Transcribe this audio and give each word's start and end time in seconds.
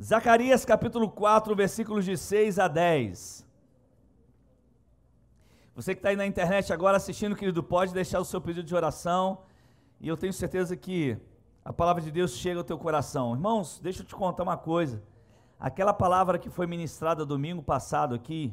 Zacarias 0.00 0.64
capítulo 0.64 1.08
4, 1.08 1.54
versículos 1.54 2.04
de 2.04 2.16
6 2.16 2.58
a 2.58 2.66
10. 2.66 3.46
Você 5.76 5.94
que 5.94 6.00
está 6.00 6.08
aí 6.08 6.16
na 6.16 6.26
internet 6.26 6.72
agora 6.72 6.96
assistindo, 6.96 7.36
querido, 7.36 7.62
pode 7.62 7.94
deixar 7.94 8.18
o 8.18 8.24
seu 8.24 8.40
pedido 8.40 8.66
de 8.66 8.74
oração. 8.74 9.42
E 10.00 10.08
eu 10.08 10.16
tenho 10.16 10.32
certeza 10.32 10.76
que 10.76 11.16
a 11.64 11.72
palavra 11.72 12.02
de 12.02 12.10
Deus 12.10 12.32
chega 12.32 12.58
ao 12.58 12.64
teu 12.64 12.76
coração. 12.76 13.34
Irmãos, 13.34 13.78
deixa 13.80 14.02
eu 14.02 14.06
te 14.06 14.16
contar 14.16 14.42
uma 14.42 14.56
coisa. 14.56 15.00
Aquela 15.60 15.94
palavra 15.94 16.40
que 16.40 16.50
foi 16.50 16.66
ministrada 16.66 17.24
domingo 17.24 17.62
passado 17.62 18.16
aqui, 18.16 18.52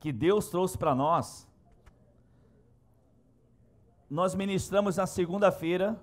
que 0.00 0.12
Deus 0.12 0.48
trouxe 0.48 0.76
para 0.76 0.92
nós, 0.92 1.46
nós 4.10 4.34
ministramos 4.34 4.96
na 4.96 5.06
segunda-feira, 5.06 5.98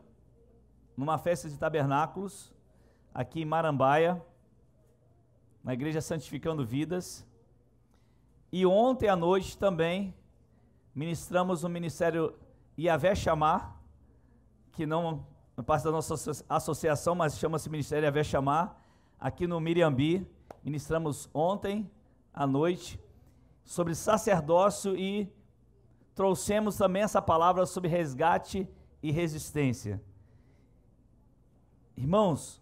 numa 0.95 1.17
festa 1.17 1.49
de 1.49 1.57
tabernáculos, 1.57 2.53
aqui 3.19 3.41
em 3.41 3.45
Marambaia, 3.45 4.25
na 5.61 5.73
igreja 5.73 5.99
Santificando 5.99 6.65
Vidas. 6.65 7.27
E 8.49 8.65
ontem 8.65 9.09
à 9.09 9.15
noite 9.17 9.57
também 9.57 10.15
ministramos 10.95 11.65
o 11.65 11.69
ministério 11.69 12.33
Iavé 12.77 13.13
Chamar, 13.15 13.77
que 14.71 14.85
não 14.85 15.27
é 15.57 15.61
parte 15.61 15.83
da 15.83 15.91
nossa 15.91 16.15
associação, 16.47 17.13
mas 17.13 17.37
chama-se 17.37 17.69
Ministério 17.69 18.05
Iavé 18.05 18.23
Chamar, 18.23 18.81
aqui 19.19 19.45
no 19.45 19.59
Miriambi. 19.59 20.25
Ministramos 20.63 21.29
ontem 21.33 21.91
à 22.33 22.47
noite 22.47 22.97
sobre 23.65 23.95
sacerdócio 23.95 24.95
e 24.95 25.29
trouxemos 26.15 26.77
também 26.77 27.01
essa 27.01 27.21
palavra 27.21 27.65
sobre 27.65 27.89
resgate 27.89 28.65
e 29.03 29.11
resistência. 29.11 30.01
Irmãos, 31.97 32.61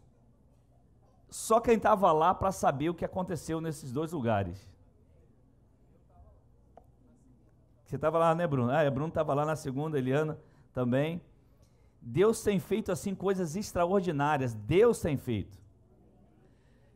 só 1.30 1.60
quem 1.60 1.76
estava 1.76 2.12
lá 2.12 2.34
para 2.34 2.52
saber 2.52 2.90
o 2.90 2.94
que 2.94 3.04
aconteceu 3.04 3.60
nesses 3.60 3.92
dois 3.92 4.12
lugares. 4.12 4.70
Você 7.86 7.96
estava 7.96 8.18
lá, 8.18 8.36
né, 8.36 8.46
Bruno? 8.46 8.72
Ah, 8.72 8.90
Bruno 8.90 9.10
estava 9.10 9.34
lá 9.34 9.46
na 9.46 9.56
segunda, 9.56 9.98
Eliana 9.98 10.38
também. 10.74 11.22
Deus 12.02 12.42
tem 12.42 12.60
feito 12.60 12.92
assim 12.92 13.16
coisas 13.16 13.56
extraordinárias. 13.56 14.54
Deus 14.54 15.00
tem 15.00 15.18
feito. 15.18 15.58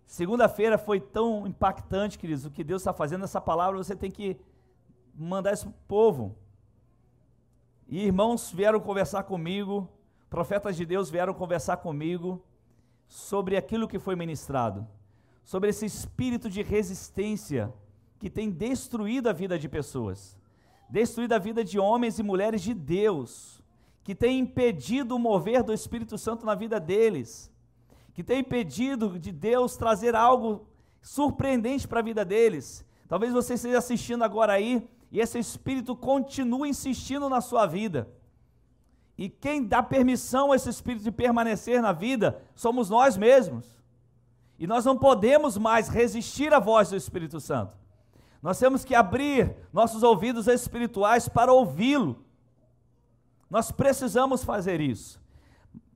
Segunda-feira 0.06 0.78
foi 0.78 1.00
tão 1.00 1.48
impactante, 1.48 2.20
queridos, 2.20 2.46
o 2.46 2.52
que 2.52 2.64
Deus 2.64 2.82
está 2.82 2.94
fazendo. 2.94 3.24
Essa 3.24 3.40
palavra 3.40 3.78
você 3.78 3.96
tem 3.96 4.12
que 4.12 4.38
mandar 5.16 5.54
isso 5.54 5.66
para 5.66 5.72
o 5.72 5.88
povo. 5.88 6.36
E 7.88 8.06
irmãos 8.06 8.52
vieram 8.52 8.80
conversar 8.80 9.24
comigo, 9.24 9.90
profetas 10.30 10.76
de 10.76 10.86
Deus 10.86 11.10
vieram 11.10 11.34
conversar 11.34 11.78
comigo 11.78 12.44
sobre 13.12 13.58
aquilo 13.58 13.90
que 13.90 14.00
foi 14.00 14.16
ministrado, 14.16 14.88
sobre 15.44 15.70
esse 15.70 15.86
espírito 15.86 16.50
de 16.50 16.62
resistência 16.62 17.74
que 18.18 18.30
tem 18.30 18.50
destruído 18.50 19.28
a 19.28 19.34
vida 19.34 19.60
de 19.60 19.68
pessoas, 19.68 20.40
destruído 20.90 21.34
a 21.34 21.38
vida 21.38 21.62
de 21.62 21.78
homens 21.78 22.20
e 22.20 22.24
mulheres 22.24 22.62
de 22.62 22.74
Deus, 22.74 23.62
que 24.02 24.16
tem 24.16 24.40
impedido 24.40 25.14
o 25.14 25.20
mover 25.20 25.62
do 25.62 25.74
Espírito 25.74 26.18
Santo 26.18 26.46
na 26.46 26.56
vida 26.56 26.80
deles, 26.80 27.52
que 28.14 28.24
tem 28.24 28.40
impedido 28.40 29.20
de 29.20 29.34
Deus 29.34 29.76
trazer 29.76 30.16
algo 30.16 30.66
surpreendente 31.02 31.90
para 31.90 32.00
a 32.00 32.04
vida 32.04 32.24
deles. 32.24 32.86
Talvez 33.10 33.34
você 33.34 33.56
esteja 33.56 33.80
assistindo 33.80 34.24
agora 34.24 34.54
aí 34.54 34.88
e 35.12 35.20
esse 35.20 35.38
espírito 35.38 35.98
continue 35.98 36.70
insistindo 36.70 37.28
na 37.28 37.42
sua 37.42 37.66
vida. 37.66 38.10
E 39.18 39.30
quem 39.30 39.64
dá 39.64 39.84
permissão 39.84 40.52
a 40.52 40.56
esse 40.56 40.70
espírito 40.70 41.04
de 41.04 41.12
permanecer 41.12 41.82
na 41.82 41.92
vida 41.92 42.42
somos 42.56 42.90
nós 42.90 43.18
mesmos. 43.18 43.82
E 44.58 44.68
nós 44.68 44.86
não 44.86 44.98
podemos 44.98 45.58
mais 45.58 45.88
resistir 45.88 46.54
à 46.54 46.60
voz 46.60 46.90
do 46.90 46.96
Espírito 46.96 47.40
Santo. 47.40 47.76
Nós 48.42 48.58
temos 48.58 48.84
que 48.86 48.96
abrir 48.96 49.56
nossos 49.72 50.04
ouvidos 50.04 50.48
espirituais 50.48 51.28
para 51.28 51.54
ouvi-lo. 51.54 52.24
Nós 53.50 53.72
precisamos 53.72 54.44
fazer 54.44 54.80
isso. 54.80 55.20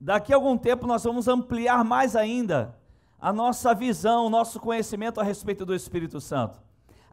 Daqui 0.00 0.32
a 0.32 0.36
algum 0.36 0.58
tempo 0.58 0.86
nós 0.86 1.04
vamos 1.04 1.26
ampliar 1.26 1.84
mais 1.84 2.14
ainda 2.14 2.76
a 3.18 3.32
nossa 3.32 3.74
visão, 3.74 4.26
o 4.26 4.30
nosso 4.30 4.60
conhecimento 4.60 5.20
a 5.20 5.24
respeito 5.24 5.64
do 5.64 5.74
Espírito 5.74 6.20
Santo. 6.20 6.60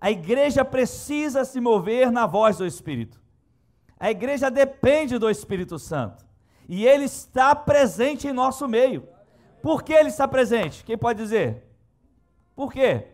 A 0.02 0.12
igreja 0.12 0.66
precisa 0.66 1.46
se 1.46 1.62
mover 1.62 2.12
na 2.12 2.28
voz 2.28 2.58
do 2.58 2.66
Espírito. 2.66 3.23
A 4.04 4.12
igreja 4.12 4.52
depende 4.52 5.18
do 5.18 5.30
Espírito 5.30 5.80
Santo. 5.80 6.26
E 6.68 6.86
ele 6.86 7.06
está 7.06 7.56
presente 7.56 8.28
em 8.28 8.34
nosso 8.34 8.68
meio. 8.68 9.08
Por 9.62 9.82
que 9.82 9.94
ele 9.94 10.10
está 10.10 10.28
presente? 10.28 10.84
Quem 10.84 10.98
pode 10.98 11.24
dizer? 11.24 11.64
Por 12.54 12.74
quê? 12.74 13.08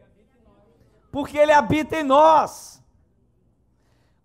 Porque 1.11 1.37
ele 1.37 1.51
habita 1.51 1.95
em 1.95 2.01
nós. 2.01 2.83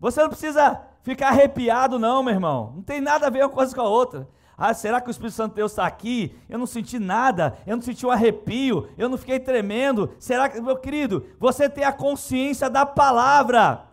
Você 0.00 0.22
não 0.22 0.30
precisa 0.30 0.80
ficar 1.02 1.28
arrepiado, 1.28 1.98
não, 1.98 2.22
meu 2.22 2.32
irmão. 2.32 2.72
Não 2.76 2.82
tem 2.82 2.98
nada 2.98 3.26
a 3.26 3.31
ver 3.31 3.42
uma 3.42 3.50
coisa 3.50 3.75
com 3.75 3.82
a 3.82 3.88
outra. 3.91 4.26
Ah, 4.56 4.72
será 4.72 5.02
que 5.02 5.08
o 5.08 5.10
Espírito 5.10 5.34
Santo 5.34 5.50
de 5.50 5.56
Deus 5.56 5.72
está 5.72 5.86
aqui? 5.86 6.34
Eu 6.48 6.58
não 6.58 6.66
senti 6.66 6.98
nada, 6.98 7.58
eu 7.66 7.76
não 7.76 7.82
senti 7.82 8.06
um 8.06 8.10
arrepio, 8.10 8.88
eu 8.96 9.10
não 9.10 9.19
fiquei 9.19 9.38
tremendo. 9.38 10.14
Será 10.19 10.48
que, 10.48 10.58
meu 10.62 10.78
querido, 10.78 11.26
você 11.38 11.69
tem 11.69 11.84
a 11.84 11.92
consciência 11.92 12.70
da 12.70 12.86
palavra? 12.86 13.92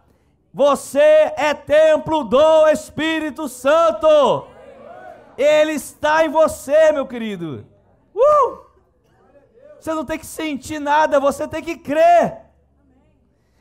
Você 0.53 0.99
é 1.37 1.53
templo 1.53 2.23
do 2.23 2.67
Espírito 2.67 3.47
Santo. 3.47 4.47
Ele 5.37 5.73
está 5.73 6.25
em 6.25 6.29
você, 6.29 6.91
meu 6.91 7.07
querido. 7.07 7.65
Uh! 8.13 8.59
Você 9.79 9.93
não 9.93 10.05
tem 10.05 10.19
que 10.19 10.25
sentir 10.25 10.79
nada, 10.79 11.19
você 11.19 11.47
tem 11.47 11.63
que 11.63 11.77
crer. 11.77 12.37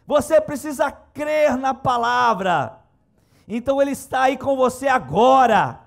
Você 0.07 0.41
precisa 0.41 0.91
crer 0.91 1.57
na 1.57 1.73
palavra. 1.73 2.81
Então 3.47 3.81
ele 3.81 3.93
está 3.93 4.23
aí 4.23 4.37
com 4.37 4.57
você 4.57 4.89
agora. 4.89 5.81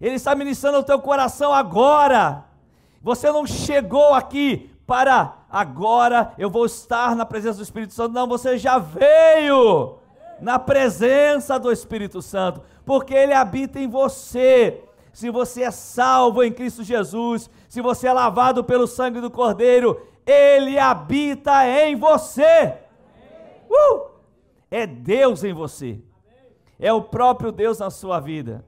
Ele 0.00 0.14
está 0.14 0.34
ministrando 0.34 0.78
o 0.78 0.84
teu 0.84 1.00
coração 1.00 1.52
agora. 1.52 2.44
Você 3.02 3.30
não 3.30 3.44
chegou 3.44 4.14
aqui 4.14 4.70
para 4.86 5.38
agora 5.50 6.32
eu 6.38 6.48
vou 6.48 6.64
estar 6.64 7.14
na 7.14 7.26
presença 7.26 7.58
do 7.58 7.62
Espírito 7.62 7.92
Santo. 7.92 8.14
Não, 8.14 8.26
você 8.26 8.56
já 8.56 8.78
veio 8.78 9.98
na 10.42 10.58
presença 10.58 11.56
do 11.56 11.70
Espírito 11.70 12.20
Santo, 12.20 12.60
porque 12.84 13.14
ele 13.14 13.32
habita 13.32 13.78
em 13.78 13.88
você. 13.88 14.82
Se 15.12 15.30
você 15.30 15.62
é 15.62 15.70
salvo 15.70 16.42
em 16.42 16.52
Cristo 16.52 16.82
Jesus, 16.82 17.48
se 17.68 17.80
você 17.80 18.08
é 18.08 18.12
lavado 18.12 18.64
pelo 18.64 18.88
sangue 18.88 19.20
do 19.20 19.30
Cordeiro, 19.30 20.04
ele 20.26 20.78
habita 20.78 21.66
em 21.66 21.94
você. 21.94 22.74
Uh! 23.70 24.10
É 24.68 24.84
Deus 24.84 25.44
em 25.44 25.52
você. 25.52 26.00
É 26.78 26.92
o 26.92 27.02
próprio 27.02 27.52
Deus 27.52 27.78
na 27.78 27.90
sua 27.90 28.18
vida. 28.18 28.64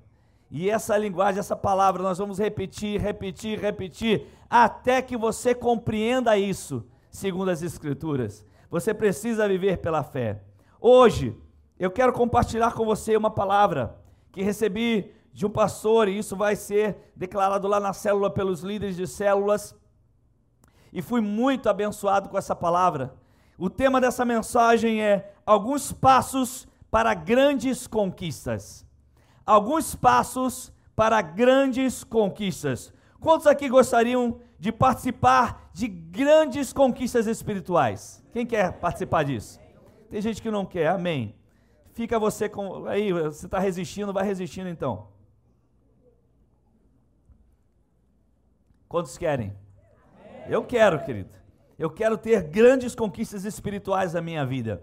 E 0.51 0.71
essa 0.71 0.97
linguagem, 0.97 1.41
essa 1.41 1.56
palavra, 1.56 2.03
nós 2.03 2.19
vamos 2.19 2.39
repetir, 2.39 3.01
repetir, 3.01 3.59
repetir, 3.59 4.29
até 4.49 5.03
que 5.03 5.17
você 5.17 5.53
compreenda 5.53 6.39
isso, 6.39 6.85
segundo 7.11 7.51
as 7.51 7.62
Escrituras. 7.62 8.47
Você 8.71 8.95
precisa 8.95 9.49
viver 9.49 9.79
pela 9.79 10.05
fé. 10.05 10.41
Hoje, 10.81 11.37
eu 11.84 11.91
quero 11.91 12.15
compartilhar 12.15 12.72
com 12.72 12.83
você 12.83 13.15
uma 13.15 13.31
palavra 13.31 14.00
que 14.33 14.43
recebi 14.43 15.12
de 15.34 15.45
um 15.45 15.50
pastor, 15.50 16.09
e 16.09 16.17
isso 16.17 16.34
vai 16.34 16.56
ser 16.56 17.12
declarado 17.15 17.69
lá 17.69 17.78
na 17.78 17.93
célula 17.93 18.31
pelos 18.31 18.62
líderes 18.62 18.97
de 18.97 19.06
células. 19.06 19.77
E 20.91 21.03
fui 21.03 21.21
muito 21.21 21.69
abençoado 21.69 22.31
com 22.31 22.39
essa 22.39 22.56
palavra. 22.56 23.15
O 23.59 23.69
tema 23.69 24.00
dessa 24.00 24.25
mensagem 24.25 25.03
é 25.03 25.34
alguns 25.44 25.93
passos 25.93 26.67
para 26.91 27.12
grandes 27.12 27.87
conquistas. 27.87 28.87
Alguns 29.44 29.94
passos 29.94 30.73
para 30.97 31.21
grandes 31.21 32.03
conquistas. 32.03 32.94
Quantos 33.21 33.47
aqui 33.47 33.69
gostariam 33.69 34.41
de 34.59 34.73
participar 34.73 35.69
de 35.75 35.87
grandes 35.87 36.73
conquistas 36.73 37.26
espirituais? 37.26 38.25
Quem 38.32 38.47
quer 38.47 38.73
participar 38.73 39.25
disso? 39.25 39.61
Tem 40.09 40.23
gente 40.23 40.41
que 40.41 40.50
não 40.50 40.64
quer, 40.64 40.87
amém. 40.87 41.35
Fica 41.94 42.19
você 42.19 42.49
com. 42.49 42.87
Aí, 42.87 43.12
você 43.12 43.46
está 43.46 43.58
resistindo, 43.61 44.12
vai 44.12 44.25
resistindo 44.25 44.69
então. 44.69 45.06
Quantos 48.88 49.17
querem? 49.17 49.56
Eu 50.49 50.64
quero, 50.64 51.02
querido. 51.05 51.31
Eu 51.79 51.88
quero 51.88 52.19
ter 52.19 52.43
grandes 52.43 52.96
conquistas 52.96 53.44
espirituais 53.44 54.12
na 54.12 54.20
minha 54.20 54.44
vida. 54.44 54.82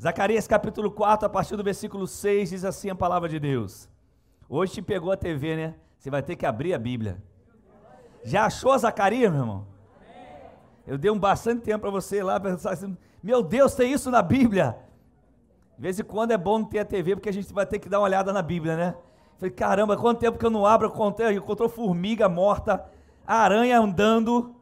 Zacarias 0.00 0.46
capítulo 0.46 0.90
4, 0.92 1.26
a 1.26 1.28
partir 1.28 1.56
do 1.56 1.62
versículo 1.62 2.06
6, 2.06 2.50
diz 2.50 2.64
assim 2.64 2.88
a 2.88 2.94
palavra 2.94 3.28
de 3.28 3.40
Deus. 3.40 3.88
Hoje 4.48 4.74
te 4.74 4.82
pegou 4.82 5.10
a 5.10 5.16
TV, 5.16 5.56
né? 5.56 5.74
Você 5.98 6.08
vai 6.08 6.22
ter 6.22 6.36
que 6.36 6.46
abrir 6.46 6.72
a 6.72 6.78
Bíblia. 6.78 7.20
Já 8.22 8.46
achou 8.46 8.76
Zacarias, 8.78 9.30
meu 9.30 9.40
irmão? 9.40 9.66
Eu 10.86 10.98
dei 10.98 11.10
um 11.10 11.18
bastante 11.18 11.62
tempo 11.62 11.80
para 11.80 11.90
você 11.90 12.22
lá 12.22 12.38
pensar 12.38 12.72
assim: 12.72 12.96
meu 13.22 13.42
Deus, 13.42 13.74
tem 13.74 13.92
isso 13.92 14.10
na 14.10 14.22
Bíblia? 14.22 14.83
De 15.76 15.82
vez 15.82 15.98
em 15.98 16.04
quando 16.04 16.30
é 16.30 16.38
bom 16.38 16.58
não 16.58 16.66
ter 16.66 16.78
a 16.78 16.84
TV, 16.84 17.16
porque 17.16 17.28
a 17.28 17.32
gente 17.32 17.52
vai 17.52 17.66
ter 17.66 17.78
que 17.78 17.88
dar 17.88 17.98
uma 17.98 18.04
olhada 18.04 18.32
na 18.32 18.42
Bíblia, 18.42 18.76
né? 18.76 18.94
Falei, 19.38 19.50
caramba, 19.50 19.96
quanto 19.96 20.20
tempo 20.20 20.38
que 20.38 20.46
eu 20.46 20.50
não 20.50 20.64
abro, 20.64 20.92
eu 21.18 21.32
encontrou 21.32 21.68
formiga 21.68 22.28
morta, 22.28 22.84
aranha 23.26 23.78
andando. 23.78 24.54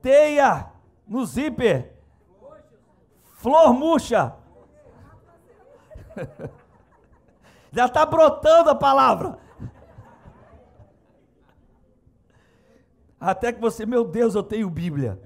teia 0.00 0.70
no 1.06 1.26
zíper, 1.26 1.92
flor 3.34 3.74
murcha. 3.74 4.34
Já 7.72 7.86
está 7.86 8.04
brotando 8.06 8.70
a 8.70 8.74
palavra. 8.74 9.38
Até 13.20 13.52
que 13.52 13.60
você, 13.60 13.84
meu 13.84 14.04
Deus, 14.04 14.34
eu 14.34 14.42
tenho 14.42 14.70
Bíblia. 14.70 15.20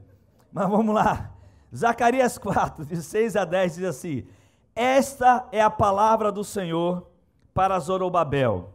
Mas 0.52 0.68
vamos 0.68 0.94
lá. 0.94 1.30
Zacarias 1.74 2.36
4, 2.38 2.84
de 2.84 3.02
6 3.02 3.36
a 3.36 3.44
10 3.44 3.76
diz 3.76 3.84
assim: 3.84 4.26
Esta 4.74 5.48
é 5.52 5.60
a 5.60 5.70
palavra 5.70 6.32
do 6.32 6.42
Senhor 6.42 7.06
para 7.52 7.78
Zorobabel. 7.78 8.74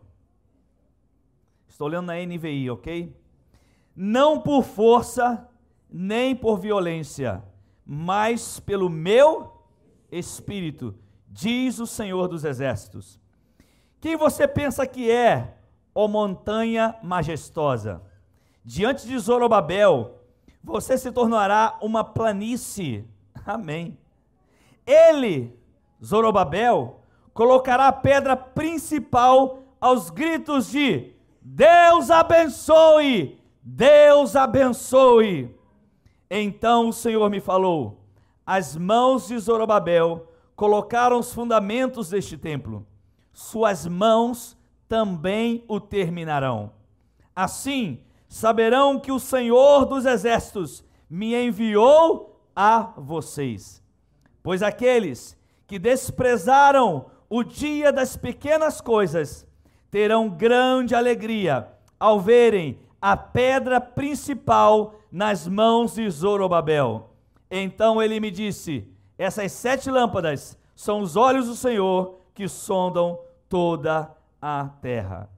Estou 1.68 1.88
lendo 1.88 2.06
na 2.06 2.16
NVI, 2.16 2.69
ok? 2.69 3.16
Não 3.96 4.40
por 4.40 4.63
força, 4.63 5.48
nem 5.90 6.36
por 6.36 6.57
violência, 6.57 7.44
mas 7.86 8.60
pelo 8.60 8.90
meu 8.90 9.51
espírito, 10.10 10.96
diz 11.28 11.80
o 11.80 11.88
Senhor 11.88 12.28
dos 12.28 12.46
Exércitos. 12.46 13.19
Quem 14.00 14.16
você 14.16 14.48
pensa 14.48 14.88
que 14.88 15.12
é, 15.12 15.57
ó 15.94 16.07
montanha 16.07 16.96
majestosa? 17.04 18.01
Diante 18.63 19.06
de 19.06 19.18
Zorobabel, 19.19 20.22
você 20.63 20.98
se 20.98 21.12
tornará 21.12 21.78
uma 21.81 22.04
planície. 22.04 23.06
Amém. 23.46 23.98
Ele, 24.86 25.59
Zorobabel, 26.04 27.01
colocará 27.34 27.88
a 27.88 27.94
pedra 27.94 28.36
principal 28.36 29.60
aos 29.80 30.10
gritos 30.10 30.69
de 30.72 31.13
Deus 31.42 32.12
abençoe, 32.12 33.40
Deus 33.62 34.36
abençoe. 34.36 35.56
Então 36.30 36.90
o 36.90 36.94
Senhor 36.94 37.30
me 37.30 37.40
falou: 37.40 38.04
as 38.46 38.75
mãos 38.75 39.28
de 39.28 39.38
Zorobabel 39.40 40.28
colocaram 40.56 41.19
os 41.19 41.34
fundamentos 41.34 42.10
deste 42.10 42.38
templo, 42.38 42.86
suas 43.31 43.88
mãos 43.88 44.57
também 44.88 45.63
o 45.68 45.80
terminarão. 45.80 46.72
Assim, 47.36 48.04
saberão 48.28 49.00
que 49.00 49.12
o 49.12 49.19
Senhor 49.19 49.86
dos 49.86 50.06
exércitos 50.06 50.84
me 51.10 51.34
enviou 51.34 52.44
a 52.56 52.94
vocês. 52.98 53.81
Pois 54.44 54.62
aqueles 54.62 55.38
que 55.69 55.77
desprezaram 55.77 57.06
o 57.30 57.44
dia 57.44 57.94
das 57.94 58.18
pequenas 58.18 58.81
coisas 58.81 59.48
terão 59.92 60.27
grande 60.27 60.95
alegria 60.95 61.69
ao 62.00 62.19
verem 62.19 62.80
a 63.00 63.16
pedra 63.16 63.80
principal 63.80 64.95
nas 65.12 65.48
mãos 65.48 65.94
de 65.94 66.10
Zorobabel. 66.10 67.12
Então 67.51 68.01
ele 68.01 68.19
me 68.19 68.31
disse: 68.31 68.92
Essas 69.16 69.51
sete 69.51 69.92
lâmpadas 69.92 70.57
são 70.75 71.01
os 71.01 71.16
olhos 71.16 71.45
do 71.45 71.56
Senhor 71.56 72.19
que 72.33 72.48
sondam 72.48 73.19
toda 73.48 74.12
a 74.42 74.69
terra. 74.81 75.30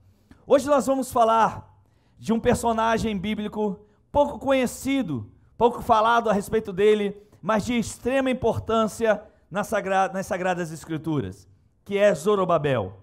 Hoje 0.47 0.65
nós 0.65 0.87
vamos 0.87 1.11
falar 1.11 1.75
de 2.17 2.31
um 2.31 2.39
personagem 2.39 3.17
bíblico 3.17 3.81
pouco 4.09 4.39
conhecido, 4.39 5.29
pouco 5.57 5.81
falado 5.81 6.29
a 6.29 6.33
respeito 6.33 6.71
dele, 6.71 7.21
mas 7.41 7.65
de 7.65 7.77
extrema 7.77 8.29
importância 8.29 9.21
nas, 9.51 9.67
sagra 9.67 10.09
nas 10.13 10.25
Sagradas 10.25 10.71
Escrituras, 10.71 11.47
que 11.85 11.97
é 11.97 12.13
Zorobabel. 12.15 12.93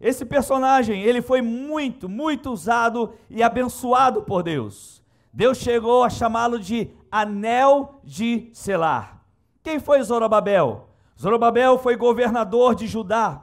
Esse 0.00 0.24
personagem, 0.24 1.02
ele 1.02 1.20
foi 1.20 1.42
muito, 1.42 2.08
muito 2.08 2.50
usado 2.50 3.12
e 3.28 3.42
abençoado 3.42 4.22
por 4.22 4.44
Deus. 4.44 5.02
Deus 5.32 5.58
chegou 5.58 6.04
a 6.04 6.08
chamá-lo 6.08 6.58
de 6.58 6.90
Anel 7.10 8.00
de 8.04 8.48
Selar. 8.52 9.20
Quem 9.62 9.80
foi 9.80 10.00
Zorobabel? 10.02 10.88
Zorobabel 11.20 11.76
foi 11.78 11.96
governador 11.96 12.76
de 12.76 12.86
Judá, 12.86 13.42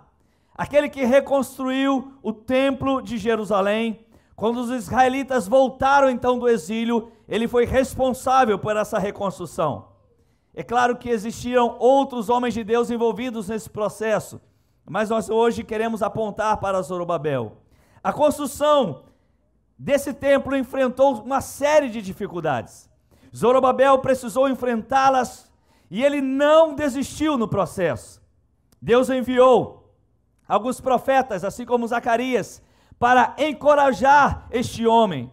aquele 0.55 0.87
que 0.87 1.03
reconstruiu 1.03 2.13
o 2.23 2.31
templo 2.31 3.01
de 3.01 3.17
Jerusalém 3.17 4.05
quando 4.35 4.57
os 4.57 4.69
israelitas 4.69 5.47
voltaram 5.47 6.09
então 6.09 6.37
do 6.37 6.49
exílio, 6.49 7.09
ele 7.27 7.47
foi 7.47 7.65
responsável 7.65 8.59
por 8.59 8.75
essa 8.75 8.99
reconstrução. 8.99 9.87
É 10.57 10.63
claro 10.63 10.95
que 10.95 11.09
existiam 11.09 11.75
outros 11.79 12.29
homens 12.29 12.53
de 12.53 12.63
Deus 12.63 12.89
envolvidos 12.89 13.49
nesse 13.49 13.69
processo, 13.69 14.39
mas 14.89 15.09
nós 15.09 15.29
hoje 15.29 15.65
queremos 15.65 16.01
apontar 16.01 16.57
para 16.57 16.81
Zorobabel. 16.81 17.57
A 18.01 18.13
construção 18.13 19.03
desse 19.77 20.13
templo 20.13 20.55
enfrentou 20.55 21.21
uma 21.21 21.41
série 21.41 21.89
de 21.89 22.01
dificuldades. 22.01 22.89
Zorobabel 23.35 23.99
precisou 23.99 24.47
enfrentá-las 24.47 25.51
e 25.91 26.01
ele 26.01 26.21
não 26.21 26.73
desistiu 26.73 27.37
no 27.37 27.49
processo. 27.49 28.21
Deus 28.81 29.09
enviou 29.09 29.93
alguns 30.47 30.79
profetas, 30.79 31.43
assim 31.43 31.65
como 31.65 31.85
Zacarias, 31.85 32.63
para 32.97 33.35
encorajar 33.37 34.47
este 34.51 34.87
homem. 34.87 35.29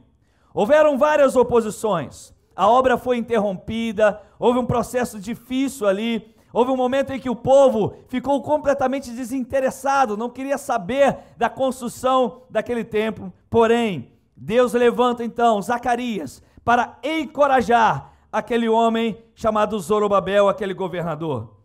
Houveram 0.53 0.99
várias 0.99 1.37
oposições, 1.37 2.32
a 2.55 2.69
obra 2.69 2.97
foi 2.97 3.17
interrompida, 3.17 4.21
houve 4.39 4.59
um 4.59 4.67
processo 4.67 5.19
difícil 5.19 5.87
ali, 5.87 6.35
houve 6.53 6.71
um 6.71 6.77
momento 6.77 7.13
em 7.13 7.21
que 7.21 7.31
o 7.31 7.37
povo 7.37 7.95
ficou 8.09 8.43
completamente 8.43 9.11
desinteressado, 9.11 10.17
não 10.17 10.29
queria 10.29 10.59
saber 10.59 11.19
da 11.37 11.49
construção 11.49 12.43
daquele 12.51 12.85
templo. 12.85 13.33
Porém, 13.49 14.13
Deus 14.37 14.73
levanta 14.73 15.25
então 15.25 15.61
Zacarias 15.63 16.43
para 16.65 16.99
encorajar 17.03 18.13
aquele 18.31 18.69
homem 18.69 19.19
chamado 19.35 19.79
Zorobabel, 19.79 20.49
aquele 20.49 20.75
governador. 20.75 21.57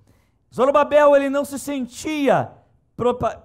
Zorobabel 0.54 1.16
ele 1.16 1.30
não 1.30 1.44
se 1.44 1.60
sentia 1.60 2.51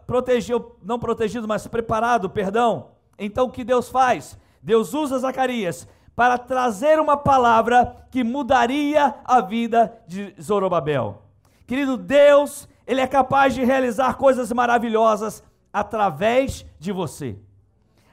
protegeu, 0.07 0.77
não 0.83 0.99
protegido, 0.99 1.47
mas 1.47 1.67
preparado, 1.67 2.31
perdão. 2.31 2.93
Então 3.19 3.47
o 3.47 3.51
que 3.51 3.63
Deus 3.63 3.89
faz? 3.89 4.39
Deus 4.63 4.95
usa 4.95 5.19
Zacarias 5.19 5.87
para 6.15 6.37
trazer 6.39 7.01
uma 7.01 7.17
palavra 7.17 8.07
que 8.11 8.23
mudaria 8.23 9.15
a 9.25 9.41
vida 9.41 9.93
de 10.07 10.35
Zorobabel. 10.41 11.23
Querido 11.67 11.97
Deus, 11.97 12.69
ele 12.87 13.01
é 13.01 13.07
capaz 13.07 13.55
de 13.55 13.65
realizar 13.65 14.17
coisas 14.17 14.53
maravilhosas 14.53 15.43
através 15.73 16.67
de 16.79 16.93
você. 16.93 17.39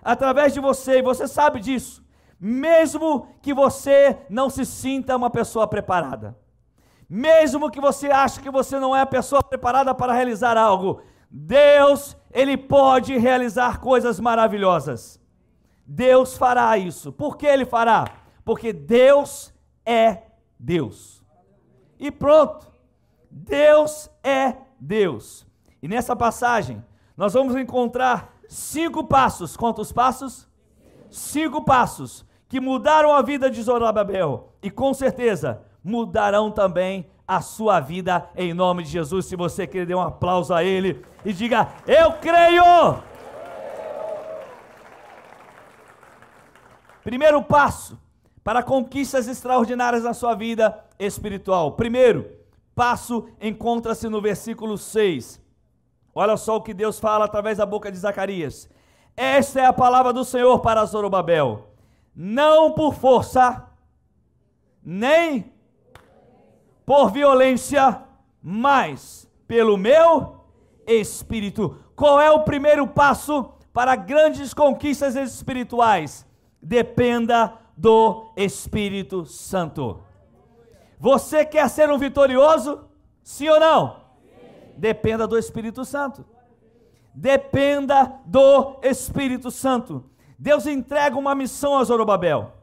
Através 0.01 0.53
de 0.53 0.59
você, 0.59 0.99
e 0.99 1.03
você 1.03 1.27
sabe 1.27 1.59
disso. 1.59 2.01
Mesmo 2.39 3.27
que 3.41 3.53
você 3.53 4.18
não 4.29 4.49
se 4.49 4.65
sinta 4.65 5.18
uma 5.18 5.29
pessoa 5.29 5.68
preparada. 5.68 6.37
Mesmo 7.09 7.69
que 7.69 7.81
você 7.81 8.09
ache 8.09 8.39
que 8.39 8.49
você 8.49 8.79
não 8.79 8.95
é 8.95 9.01
a 9.01 9.06
pessoa 9.06 9.44
preparada 9.44 9.94
para 9.94 10.13
realizar 10.13 10.56
algo, 10.56 11.01
Deus, 11.29 12.15
ele 12.31 12.56
pode 12.56 13.18
realizar 13.18 13.79
coisas 13.79 14.19
maravilhosas. 14.19 15.19
Deus 15.91 16.37
fará 16.37 16.77
isso. 16.77 17.11
Por 17.11 17.35
que 17.35 17.47
ele 17.47 17.65
fará? 17.65 18.05
Porque 18.45 18.71
Deus 18.71 19.51
é 19.83 20.21
Deus. 20.59 21.23
E 21.99 22.11
pronto. 22.11 22.71
Deus 23.31 24.07
é 24.23 24.55
Deus. 24.79 25.47
E 25.81 25.87
nessa 25.87 26.15
passagem, 26.15 26.85
nós 27.17 27.33
vamos 27.33 27.55
encontrar 27.55 28.35
cinco 28.47 29.03
passos. 29.03 29.57
Quantos 29.57 29.91
passos? 29.91 30.47
Cinco 31.09 31.63
passos 31.63 32.23
que 32.47 32.59
mudaram 32.59 33.11
a 33.11 33.23
vida 33.23 33.49
de 33.49 33.59
Zorobabel 33.59 34.53
e 34.61 34.69
com 34.69 34.93
certeza 34.93 35.63
mudarão 35.83 36.51
também 36.51 37.09
a 37.27 37.41
sua 37.41 37.79
vida 37.79 38.29
em 38.35 38.53
nome 38.53 38.83
de 38.83 38.89
Jesus. 38.89 39.25
Se 39.25 39.35
você 39.35 39.65
quer, 39.65 39.87
dê 39.87 39.95
um 39.95 40.01
aplauso 40.01 40.53
a 40.53 40.63
Ele 40.63 41.03
e 41.25 41.33
diga: 41.33 41.67
Eu 41.87 42.13
creio. 42.13 43.08
Primeiro 47.03 47.41
passo 47.41 47.99
para 48.44 48.63
conquistas 48.63 49.27
extraordinárias 49.27 50.03
na 50.03 50.13
sua 50.13 50.35
vida 50.35 50.83
espiritual. 50.97 51.73
Primeiro 51.73 52.29
passo 52.75 53.27
encontra-se 53.41 54.07
no 54.09 54.21
versículo 54.21 54.77
6. 54.77 55.41
Olha 56.13 56.35
só 56.37 56.57
o 56.57 56.61
que 56.61 56.73
Deus 56.73 56.99
fala 56.99 57.25
através 57.25 57.57
da 57.57 57.65
boca 57.65 57.91
de 57.91 57.97
Zacarias. 57.97 58.69
Esta 59.15 59.61
é 59.61 59.65
a 59.65 59.73
palavra 59.73 60.13
do 60.13 60.23
Senhor 60.23 60.59
para 60.59 60.85
Zorobabel. 60.85 61.68
Não 62.15 62.71
por 62.73 62.94
força, 62.94 63.68
nem 64.83 65.53
por 66.85 67.11
violência, 67.11 68.01
mas 68.41 69.29
pelo 69.47 69.77
meu 69.77 70.45
espírito. 70.87 71.77
Qual 71.95 72.19
é 72.19 72.31
o 72.31 72.44
primeiro 72.44 72.87
passo 72.87 73.53
para 73.73 73.95
grandes 73.95 74.53
conquistas 74.53 75.15
espirituais? 75.15 76.25
Dependa 76.61 77.54
do 77.75 78.31
Espírito 78.35 79.25
Santo. 79.25 80.01
Você 80.99 81.45
quer 81.45 81.69
ser 81.69 81.89
um 81.89 81.97
vitorioso? 81.97 82.85
Sim 83.23 83.49
ou 83.49 83.59
não? 83.59 84.01
Dependa 84.75 85.25
do 85.25 85.37
Espírito 85.37 85.85
Santo. 85.85 86.25
Dependa 87.13 88.19
do 88.25 88.80
Espírito 88.81 89.49
Santo. 89.49 90.04
Deus 90.37 90.66
entrega 90.66 91.18
uma 91.18 91.35
missão 91.35 91.78
a 91.78 91.83
Zorobabel. 91.83 92.54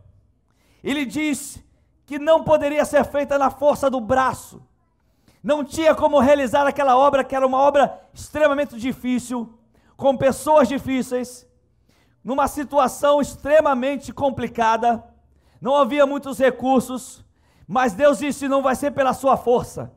Ele 0.83 1.05
diz 1.05 1.63
que 2.07 2.19
não 2.19 2.45
poderia 2.45 2.85
ser 2.85 3.05
feita 3.05 3.39
na 3.39 3.51
força 3.51 3.91
do 3.91 4.01
braço. 4.01 4.63
Não 5.43 5.65
tinha 5.65 5.95
como 5.95 6.19
realizar 6.21 6.67
aquela 6.67 6.97
obra, 6.97 7.25
que 7.25 7.35
era 7.35 7.47
uma 7.47 7.59
obra 7.59 8.01
extremamente 8.13 8.77
difícil, 8.79 9.53
com 9.97 10.17
pessoas 10.17 10.69
difíceis, 10.69 11.47
numa 12.27 12.49
situação 12.49 13.21
extremamente 13.21 14.13
complicada, 14.13 15.01
não 15.61 15.77
havia 15.77 16.05
muitos 16.05 16.41
recursos, 16.41 17.25
mas 17.69 17.93
Deus 17.93 18.19
disse: 18.19 18.49
não 18.49 18.63
vai 18.63 18.75
ser 18.75 18.91
pela 18.91 19.15
sua 19.15 19.37
força, 19.37 19.93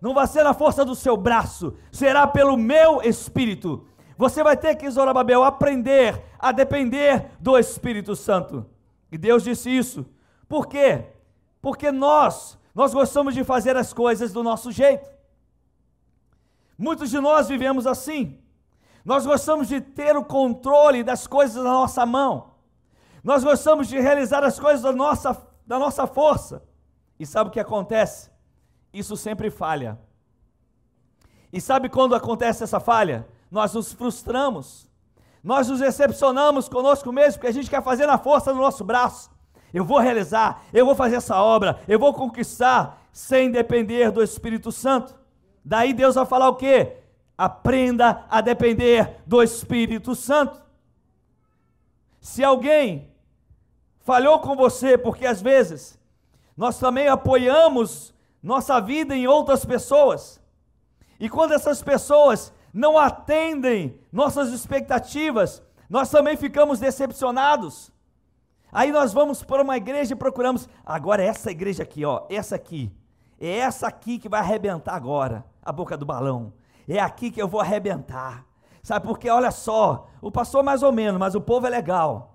não 0.00 0.14
vai 0.14 0.26
ser 0.26 0.44
na 0.44 0.54
força 0.54 0.82
do 0.82 0.94
seu 0.94 1.14
braço, 1.14 1.76
será 1.92 2.26
pelo 2.26 2.56
meu 2.56 3.02
espírito. 3.02 3.86
Você 4.16 4.42
vai 4.42 4.56
ter 4.56 4.76
que, 4.76 4.90
Zorobabel, 4.90 5.44
aprender 5.44 6.22
a 6.38 6.52
depender 6.52 7.30
do 7.38 7.58
Espírito 7.58 8.16
Santo. 8.16 8.64
E 9.12 9.18
Deus 9.18 9.42
disse 9.42 9.68
isso. 9.68 10.06
Por 10.48 10.66
quê? 10.66 11.04
Porque 11.60 11.92
nós, 11.92 12.58
nós 12.74 12.94
gostamos 12.94 13.34
de 13.34 13.44
fazer 13.44 13.76
as 13.76 13.92
coisas 13.92 14.32
do 14.32 14.42
nosso 14.42 14.72
jeito. 14.72 15.10
Muitos 16.78 17.10
de 17.10 17.20
nós 17.20 17.48
vivemos 17.48 17.86
assim. 17.86 18.38
Nós 19.04 19.26
gostamos 19.26 19.68
de 19.68 19.80
ter 19.80 20.16
o 20.16 20.24
controle 20.24 21.02
das 21.02 21.26
coisas 21.26 21.62
na 21.62 21.70
nossa 21.70 22.06
mão. 22.06 22.54
Nós 23.22 23.44
gostamos 23.44 23.88
de 23.88 23.98
realizar 24.00 24.42
as 24.44 24.58
coisas 24.58 24.82
da 24.82 24.92
nossa, 24.92 25.46
da 25.66 25.78
nossa 25.78 26.06
força. 26.06 26.62
E 27.18 27.26
sabe 27.26 27.50
o 27.50 27.52
que 27.52 27.60
acontece? 27.60 28.34
isso 28.94 29.16
sempre 29.16 29.50
falha. 29.50 29.98
E 31.52 31.60
sabe 31.60 31.88
quando 31.88 32.14
acontece 32.14 32.62
essa 32.62 32.78
falha? 32.78 33.26
Nós 33.50 33.74
nos 33.74 33.92
frustramos, 33.92 34.88
nós 35.42 35.68
nos 35.68 35.80
decepcionamos 35.80 36.68
conosco 36.68 37.12
mesmo, 37.12 37.34
porque 37.34 37.48
a 37.48 37.52
gente 37.52 37.68
quer 37.68 37.82
fazer 37.82 38.06
na 38.06 38.16
força 38.16 38.52
do 38.52 38.58
nosso 38.58 38.84
braço. 38.84 39.30
Eu 39.72 39.84
vou 39.84 39.98
realizar, 39.98 40.62
eu 40.72 40.86
vou 40.86 40.94
fazer 40.94 41.16
essa 41.16 41.42
obra, 41.42 41.80
eu 41.88 41.98
vou 41.98 42.14
conquistar, 42.14 43.02
sem 43.12 43.50
depender 43.50 44.10
do 44.10 44.22
Espírito 44.22 44.70
Santo. 44.70 45.14
Daí 45.64 45.92
Deus 45.92 46.14
vai 46.14 46.24
falar 46.24 46.48
o 46.48 46.56
quê? 46.56 46.96
Aprenda 47.36 48.24
a 48.30 48.40
depender 48.40 49.22
do 49.26 49.42
Espírito 49.42 50.14
Santo. 50.14 50.62
Se 52.20 52.42
alguém 52.44 53.12
falhou 54.00 54.38
com 54.38 54.54
você, 54.54 54.96
porque 54.96 55.26
às 55.26 55.42
vezes 55.42 55.98
nós 56.56 56.78
também 56.78 57.08
apoiamos 57.08 58.14
nossa 58.42 58.80
vida 58.80 59.16
em 59.16 59.26
outras 59.26 59.64
pessoas. 59.64 60.40
E 61.18 61.28
quando 61.28 61.52
essas 61.52 61.82
pessoas 61.82 62.52
não 62.72 62.98
atendem 62.98 63.98
nossas 64.12 64.50
expectativas, 64.50 65.62
nós 65.88 66.10
também 66.10 66.36
ficamos 66.36 66.78
decepcionados. 66.78 67.90
Aí 68.70 68.90
nós 68.90 69.12
vamos 69.12 69.42
para 69.42 69.62
uma 69.62 69.76
igreja 69.76 70.12
e 70.12 70.16
procuramos, 70.16 70.68
agora 70.84 71.22
é 71.22 71.26
essa 71.26 71.50
igreja 71.50 71.84
aqui, 71.84 72.04
ó, 72.04 72.26
essa 72.28 72.56
aqui. 72.56 72.92
É 73.40 73.58
essa 73.58 73.86
aqui 73.86 74.18
que 74.18 74.28
vai 74.28 74.40
arrebentar 74.40 74.94
agora 74.94 75.44
a 75.62 75.72
boca 75.72 75.96
do 75.96 76.04
balão. 76.04 76.52
É 76.88 77.00
aqui 77.00 77.30
que 77.30 77.40
eu 77.40 77.48
vou 77.48 77.60
arrebentar. 77.60 78.44
Sabe 78.82 79.06
porque 79.06 79.30
olha 79.30 79.50
só, 79.50 80.08
o 80.20 80.30
pastor 80.30 80.62
mais 80.62 80.82
ou 80.82 80.92
menos, 80.92 81.18
mas 81.18 81.34
o 81.34 81.40
povo 81.40 81.66
é 81.66 81.70
legal 81.70 82.34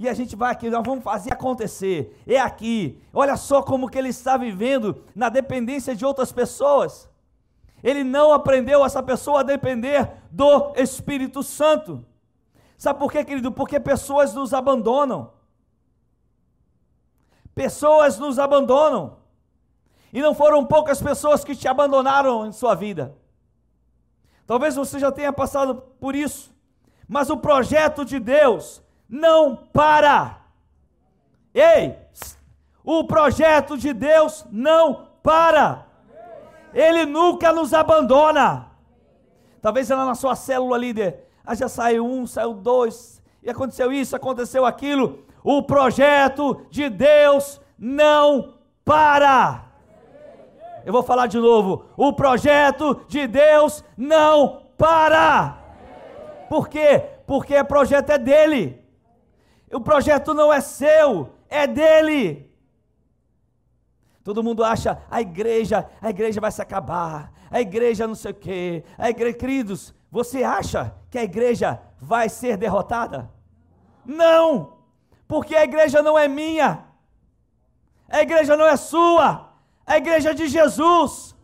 e 0.00 0.08
a 0.08 0.14
gente 0.14 0.34
vai 0.34 0.50
aqui, 0.50 0.70
nós 0.70 0.82
vamos 0.82 1.04
fazer 1.04 1.30
acontecer. 1.30 2.18
É 2.26 2.40
aqui. 2.40 2.98
Olha 3.12 3.36
só 3.36 3.62
como 3.62 3.86
que 3.86 3.98
ele 3.98 4.08
está 4.08 4.34
vivendo 4.38 5.04
na 5.14 5.28
dependência 5.28 5.94
de 5.94 6.06
outras 6.06 6.32
pessoas. 6.32 7.06
Ele 7.82 8.02
não 8.02 8.32
aprendeu 8.32 8.82
essa 8.82 9.02
pessoa 9.02 9.40
a 9.40 9.42
depender 9.42 10.10
do 10.30 10.72
Espírito 10.74 11.42
Santo. 11.42 12.02
Sabe 12.78 12.98
por 12.98 13.12
quê, 13.12 13.22
querido? 13.22 13.52
Porque 13.52 13.78
pessoas 13.78 14.32
nos 14.32 14.54
abandonam. 14.54 15.34
Pessoas 17.54 18.18
nos 18.18 18.38
abandonam. 18.38 19.18
E 20.14 20.22
não 20.22 20.34
foram 20.34 20.64
poucas 20.64 21.02
pessoas 21.02 21.44
que 21.44 21.54
te 21.54 21.68
abandonaram 21.68 22.46
em 22.46 22.52
sua 22.52 22.74
vida. 22.74 23.14
Talvez 24.50 24.74
você 24.74 24.98
já 24.98 25.12
tenha 25.12 25.32
passado 25.32 25.76
por 26.00 26.16
isso. 26.16 26.52
Mas 27.06 27.30
o 27.30 27.36
projeto 27.36 28.04
de 28.04 28.18
Deus 28.18 28.82
não 29.08 29.54
para. 29.54 30.40
Ei, 31.54 31.96
o 32.82 33.04
projeto 33.04 33.78
de 33.78 33.92
Deus 33.92 34.44
não 34.50 35.06
para. 35.22 35.86
Ele 36.74 37.06
nunca 37.06 37.52
nos 37.52 37.72
abandona. 37.72 38.72
Talvez 39.62 39.88
lá 39.88 40.04
na 40.04 40.16
sua 40.16 40.34
célula 40.34 40.76
líder, 40.76 41.28
ah, 41.46 41.54
já 41.54 41.68
saiu 41.68 42.04
um, 42.04 42.26
saiu 42.26 42.52
dois, 42.52 43.22
e 43.44 43.48
aconteceu 43.48 43.92
isso, 43.92 44.16
aconteceu 44.16 44.66
aquilo. 44.66 45.20
O 45.44 45.62
projeto 45.62 46.66
de 46.72 46.88
Deus 46.88 47.60
não 47.78 48.54
para. 48.84 49.69
Eu 50.84 50.92
vou 50.92 51.02
falar 51.02 51.26
de 51.26 51.38
novo. 51.38 51.86
O 51.96 52.12
projeto 52.12 53.04
de 53.08 53.26
Deus 53.26 53.84
não 53.96 54.62
para. 54.76 55.58
Por 56.48 56.68
quê? 56.68 57.04
Porque 57.26 57.58
o 57.58 57.64
projeto 57.64 58.10
é 58.10 58.18
dele. 58.18 58.80
O 59.72 59.80
projeto 59.80 60.34
não 60.34 60.52
é 60.52 60.60
seu, 60.60 61.30
é 61.48 61.66
dele. 61.66 62.50
Todo 64.22 64.42
mundo 64.42 64.64
acha 64.64 65.00
a 65.10 65.20
igreja, 65.20 65.88
a 66.00 66.10
igreja 66.10 66.40
vai 66.40 66.50
se 66.50 66.60
acabar, 66.60 67.32
a 67.50 67.60
igreja 67.60 68.06
não 68.06 68.14
sei 68.14 68.32
o 68.32 68.34
quê, 68.34 68.84
a 68.98 69.08
igreja, 69.08 69.36
queridos, 69.36 69.94
você 70.10 70.42
acha 70.42 70.94
que 71.10 71.18
a 71.18 71.24
igreja 71.24 71.80
vai 72.00 72.28
ser 72.28 72.56
derrotada? 72.56 73.30
Não, 74.04 74.78
porque 75.26 75.54
a 75.54 75.64
igreja 75.64 76.02
não 76.02 76.18
é 76.18 76.28
minha, 76.28 76.84
a 78.08 78.20
igreja 78.20 78.56
não 78.56 78.66
é 78.66 78.76
sua, 78.76 79.49
a 79.86 79.96
igreja 79.96 80.34
de 80.34 80.48
Jesus, 80.48 81.34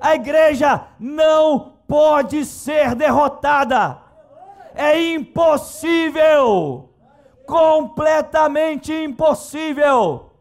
a 0.00 0.14
igreja 0.14 0.86
não 0.98 1.74
pode 1.86 2.44
ser 2.44 2.94
derrotada, 2.94 3.98
é 4.74 5.00
impossível 5.12 6.90
completamente 7.46 8.92
impossível, 8.92 10.32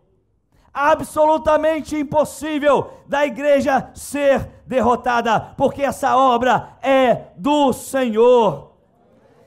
absolutamente 0.74 1.96
impossível 1.96 2.92
da 3.08 3.26
igreja 3.26 3.92
ser 3.94 4.50
derrotada, 4.66 5.40
porque 5.56 5.84
essa 5.84 6.18
obra 6.18 6.78
é 6.82 7.28
do 7.38 7.72
Senhor. 7.72 8.74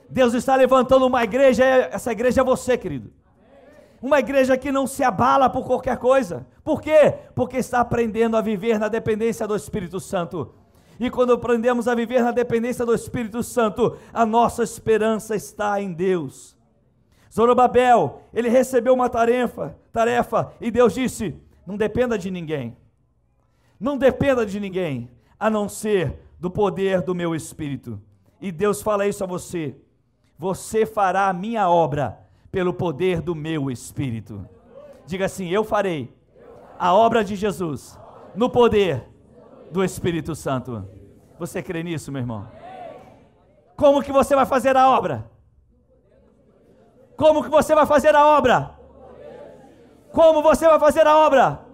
Deus 0.09 0.33
está 0.33 0.55
levantando 0.55 1.05
uma 1.05 1.23
igreja, 1.23 1.63
essa 1.63 2.11
igreja 2.11 2.41
é 2.41 2.43
você, 2.43 2.77
querido. 2.77 3.13
Uma 4.01 4.19
igreja 4.19 4.57
que 4.57 4.71
não 4.71 4.87
se 4.87 5.03
abala 5.03 5.49
por 5.49 5.65
qualquer 5.65 5.97
coisa. 5.97 6.47
Por 6.63 6.81
quê? 6.81 7.15
Porque 7.35 7.57
está 7.57 7.81
aprendendo 7.81 8.37
a 8.37 8.41
viver 8.41 8.79
na 8.79 8.87
dependência 8.87 9.47
do 9.47 9.55
Espírito 9.55 9.99
Santo. 9.99 10.53
E 10.99 11.09
quando 11.09 11.33
aprendemos 11.33 11.87
a 11.87 11.95
viver 11.95 12.23
na 12.23 12.31
dependência 12.31 12.85
do 12.85 12.93
Espírito 12.93 13.41
Santo, 13.41 13.97
a 14.13 14.25
nossa 14.25 14.63
esperança 14.63 15.35
está 15.35 15.81
em 15.81 15.93
Deus. 15.93 16.57
Zorobabel, 17.33 18.23
ele 18.33 18.49
recebeu 18.49 18.93
uma 18.93 19.09
tarefa, 19.09 19.77
tarefa, 19.91 20.51
e 20.59 20.71
Deus 20.71 20.93
disse: 20.93 21.35
não 21.65 21.77
dependa 21.77 22.17
de 22.17 22.31
ninguém, 22.31 22.75
não 23.79 23.97
dependa 23.97 24.45
de 24.45 24.59
ninguém, 24.59 25.09
a 25.39 25.49
não 25.49 25.69
ser 25.69 26.19
do 26.39 26.49
poder 26.49 27.01
do 27.01 27.13
meu 27.13 27.35
espírito. 27.35 28.01
E 28.41 28.51
Deus 28.51 28.81
fala 28.81 29.07
isso 29.07 29.23
a 29.23 29.27
você: 29.27 29.75
você 30.37 30.85
fará 30.85 31.27
a 31.27 31.33
minha 31.33 31.69
obra 31.69 32.17
pelo 32.51 32.73
poder 32.73 33.21
do 33.21 33.35
meu 33.35 33.69
espírito. 33.69 34.47
Diga 35.05 35.25
assim: 35.25 35.49
eu 35.49 35.63
farei 35.63 36.13
a 36.77 36.93
obra 36.93 37.23
de 37.23 37.35
Jesus 37.35 37.99
no 38.35 38.49
poder 38.49 39.03
do 39.71 39.83
Espírito 39.83 40.35
Santo. 40.35 40.87
Você 41.37 41.61
crê 41.61 41.83
nisso, 41.83 42.11
meu 42.11 42.21
irmão? 42.21 42.47
Como 43.75 44.03
que 44.03 44.11
você 44.11 44.35
vai 44.35 44.45
fazer 44.45 44.75
a 44.75 44.89
obra? 44.89 45.29
Como 47.15 47.43
que 47.43 47.49
você 47.49 47.75
vai 47.75 47.85
fazer 47.85 48.15
a 48.15 48.25
obra? 48.25 48.77
Como 50.11 50.41
você 50.41 50.67
vai 50.67 50.79
fazer 50.79 51.05
a 51.05 51.17
obra? 51.17 51.68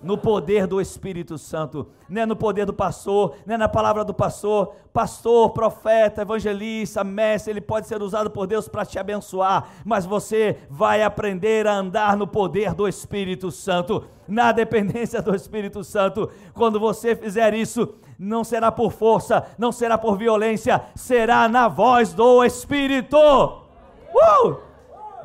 No 0.00 0.16
poder 0.16 0.68
do 0.68 0.80
Espírito 0.80 1.36
Santo, 1.36 1.88
não 2.08 2.22
é 2.22 2.26
no 2.26 2.36
poder 2.36 2.64
do 2.64 2.72
pastor, 2.72 3.34
não 3.44 3.56
é 3.56 3.58
na 3.58 3.68
palavra 3.68 4.04
do 4.04 4.14
pastor. 4.14 4.72
Pastor, 4.92 5.50
profeta, 5.50 6.22
evangelista, 6.22 7.02
mestre, 7.02 7.52
ele 7.52 7.60
pode 7.60 7.88
ser 7.88 8.00
usado 8.00 8.30
por 8.30 8.46
Deus 8.46 8.68
para 8.68 8.84
te 8.84 8.96
abençoar, 8.96 9.68
mas 9.84 10.06
você 10.06 10.58
vai 10.70 11.02
aprender 11.02 11.66
a 11.66 11.74
andar 11.74 12.16
no 12.16 12.28
poder 12.28 12.74
do 12.74 12.86
Espírito 12.86 13.50
Santo, 13.50 14.04
na 14.26 14.52
dependência 14.52 15.20
do 15.20 15.34
Espírito 15.34 15.82
Santo. 15.82 16.30
Quando 16.54 16.78
você 16.78 17.16
fizer 17.16 17.52
isso, 17.52 17.94
não 18.16 18.44
será 18.44 18.70
por 18.70 18.92
força, 18.92 19.46
não 19.58 19.72
será 19.72 19.98
por 19.98 20.16
violência, 20.16 20.80
será 20.94 21.48
na 21.48 21.66
voz 21.66 22.12
do 22.12 22.44
Espírito. 22.44 23.18
Uh! 23.18 24.56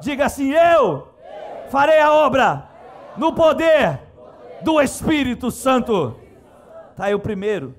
Diga 0.02 0.26
assim: 0.26 0.52
Eu 0.52 1.08
farei 1.70 2.00
a 2.00 2.12
obra 2.12 2.68
no 3.16 3.34
poder 3.34 4.00
do 4.64 4.82
Espírito 4.82 5.52
Santo. 5.52 6.16
Está 6.92 7.06
aí 7.06 7.14
o 7.14 7.20
primeiro 7.20 7.76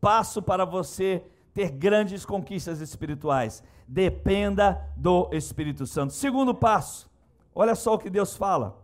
passo 0.00 0.42
para 0.42 0.64
você 0.64 1.22
ter 1.54 1.70
grandes 1.70 2.24
conquistas 2.24 2.80
espirituais. 2.80 3.62
Dependa 3.86 4.90
do 4.96 5.30
Espírito 5.32 5.86
Santo. 5.86 6.12
Segundo 6.12 6.54
passo, 6.54 7.08
olha 7.54 7.74
só 7.74 7.94
o 7.94 7.98
que 7.98 8.10
Deus 8.10 8.36
fala. 8.36 8.76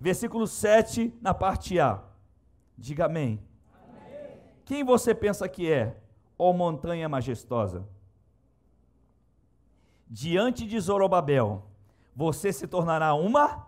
Versículo 0.00 0.46
7, 0.46 1.14
na 1.20 1.32
parte 1.32 1.78
A. 1.78 2.02
Diga 2.76 3.06
amém. 3.06 3.40
amém. 3.72 4.36
Quem 4.64 4.84
você 4.84 5.14
pensa 5.14 5.48
que 5.48 5.70
é, 5.70 5.96
ó 6.38 6.52
montanha 6.52 7.08
majestosa? 7.08 7.86
Diante 10.08 10.66
de 10.66 10.78
Zorobabel, 10.80 11.64
você 12.14 12.52
se 12.52 12.66
tornará 12.66 13.14
uma 13.14 13.67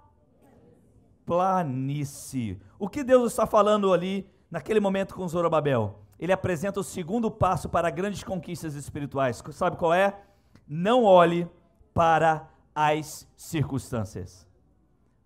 planície. 1.25 2.61
O 2.79 2.89
que 2.89 3.05
Deus 3.05 3.33
está 3.33 3.47
falando 3.47 3.93
ali 3.93 4.29
naquele 4.51 4.81
momento 4.81 5.15
com 5.15 5.29
Zorobabel? 5.29 6.01
Ele 6.19 6.33
apresenta 6.33 6.81
o 6.81 6.85
segundo 6.85 7.31
passo 7.31 7.69
para 7.69 7.91
grandes 7.91 8.23
conquistas 8.23 8.75
espirituais. 8.75 9.43
Sabe 9.53 9.77
qual 9.77 9.95
é? 9.95 10.21
Não 10.67 11.05
olhe 11.05 11.49
para 11.95 12.49
as 12.75 13.27
circunstâncias. 13.37 14.47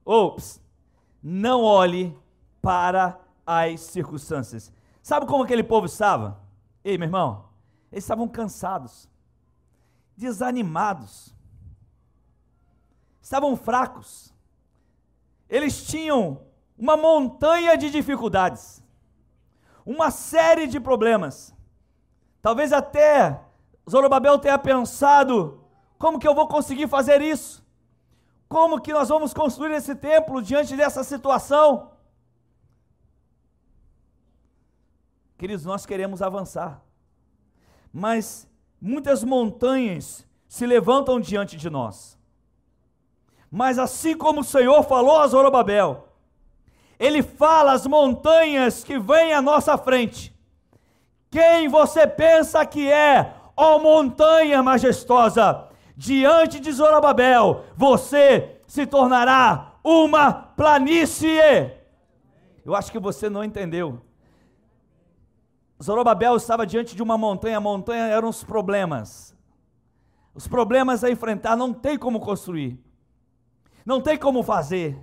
Ops, 0.04 0.60
não 1.22 1.62
olhe 1.62 2.16
para 2.60 3.18
as 3.46 3.80
circunstâncias. 3.80 4.72
Sabe 5.02 5.26
como 5.26 5.44
aquele 5.44 5.62
povo 5.62 5.86
estava? 5.86 6.40
Ei, 6.82 6.98
meu 6.98 7.06
irmão, 7.06 7.48
eles 7.90 8.04
estavam 8.04 8.28
cansados, 8.28 9.08
desanimados, 10.16 11.34
estavam 13.22 13.56
fracos. 13.56 14.33
Eles 15.56 15.86
tinham 15.86 16.40
uma 16.76 16.96
montanha 16.96 17.76
de 17.78 17.88
dificuldades, 17.88 18.82
uma 19.86 20.10
série 20.10 20.66
de 20.66 20.80
problemas. 20.80 21.54
Talvez 22.42 22.72
até 22.72 23.40
Zorobabel 23.88 24.36
tenha 24.40 24.58
pensado: 24.58 25.64
como 25.96 26.18
que 26.18 26.26
eu 26.26 26.34
vou 26.34 26.48
conseguir 26.48 26.88
fazer 26.88 27.22
isso? 27.22 27.64
Como 28.48 28.80
que 28.80 28.92
nós 28.92 29.08
vamos 29.08 29.32
construir 29.32 29.72
esse 29.74 29.94
templo 29.94 30.42
diante 30.42 30.74
dessa 30.76 31.04
situação? 31.04 31.92
Queridos, 35.38 35.64
nós 35.64 35.86
queremos 35.86 36.20
avançar, 36.20 36.82
mas 37.92 38.50
muitas 38.80 39.22
montanhas 39.22 40.26
se 40.48 40.66
levantam 40.66 41.20
diante 41.20 41.56
de 41.56 41.70
nós. 41.70 42.18
Mas 43.54 43.78
assim 43.78 44.16
como 44.16 44.40
o 44.40 44.44
Senhor 44.44 44.82
falou 44.82 45.20
a 45.20 45.26
Zorobabel, 45.28 46.08
ele 46.98 47.22
fala 47.22 47.72
às 47.72 47.86
montanhas 47.86 48.82
que 48.82 48.98
vêm 48.98 49.32
à 49.32 49.40
nossa 49.40 49.78
frente. 49.78 50.34
Quem 51.30 51.68
você 51.68 52.06
pensa 52.06 52.66
que 52.66 52.90
é, 52.90 53.32
ó 53.56 53.78
montanha 53.78 54.62
majestosa? 54.62 55.68
diante 55.96 56.58
de 56.58 56.72
Zorobabel, 56.72 57.64
você 57.76 58.60
se 58.66 58.86
tornará 58.86 59.74
uma 59.82 60.32
planície. 60.32 61.38
Eu 62.64 62.74
acho 62.74 62.90
que 62.90 62.98
você 62.98 63.30
não 63.30 63.44
entendeu. 63.44 64.00
Zorobabel 65.82 66.36
estava 66.36 66.66
diante 66.66 66.96
de 66.96 67.02
uma 67.02 67.18
montanha, 67.18 67.58
a 67.58 67.60
montanha 67.60 68.04
eram 68.04 68.28
os 68.28 68.42
problemas. 68.42 69.36
Os 70.34 70.48
problemas 70.48 71.04
a 71.04 71.10
enfrentar, 71.10 71.56
não 71.56 71.72
tem 71.72 71.96
como 71.96 72.18
construir, 72.18 72.82
não 73.84 74.00
tem 74.00 74.16
como 74.16 74.42
fazer, 74.42 74.98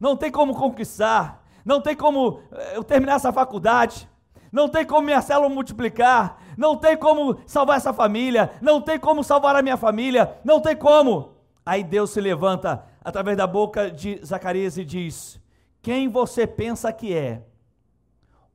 não 0.00 0.16
tem 0.16 0.30
como 0.30 0.54
conquistar, 0.54 1.44
não 1.64 1.80
tem 1.80 1.94
como 1.94 2.40
eh, 2.52 2.76
eu 2.76 2.84
terminar 2.84 3.16
essa 3.16 3.32
faculdade, 3.32 4.08
não 4.50 4.68
tem 4.68 4.84
como 4.84 5.06
minha 5.06 5.22
célula 5.22 5.48
multiplicar, 5.48 6.38
não 6.56 6.76
tem 6.76 6.96
como 6.96 7.38
salvar 7.46 7.76
essa 7.76 7.92
família, 7.92 8.50
não 8.60 8.80
tem 8.80 8.98
como 8.98 9.22
salvar 9.24 9.56
a 9.56 9.62
minha 9.62 9.76
família, 9.76 10.38
não 10.44 10.60
tem 10.60 10.76
como. 10.76 11.32
Aí 11.64 11.82
Deus 11.82 12.10
se 12.10 12.20
levanta 12.20 12.84
através 13.02 13.36
da 13.36 13.46
boca 13.46 13.90
de 13.90 14.20
Zacarias 14.24 14.76
e 14.76 14.84
diz: 14.84 15.40
Quem 15.80 16.08
você 16.08 16.46
pensa 16.46 16.92
que 16.92 17.14
é? 17.14 17.42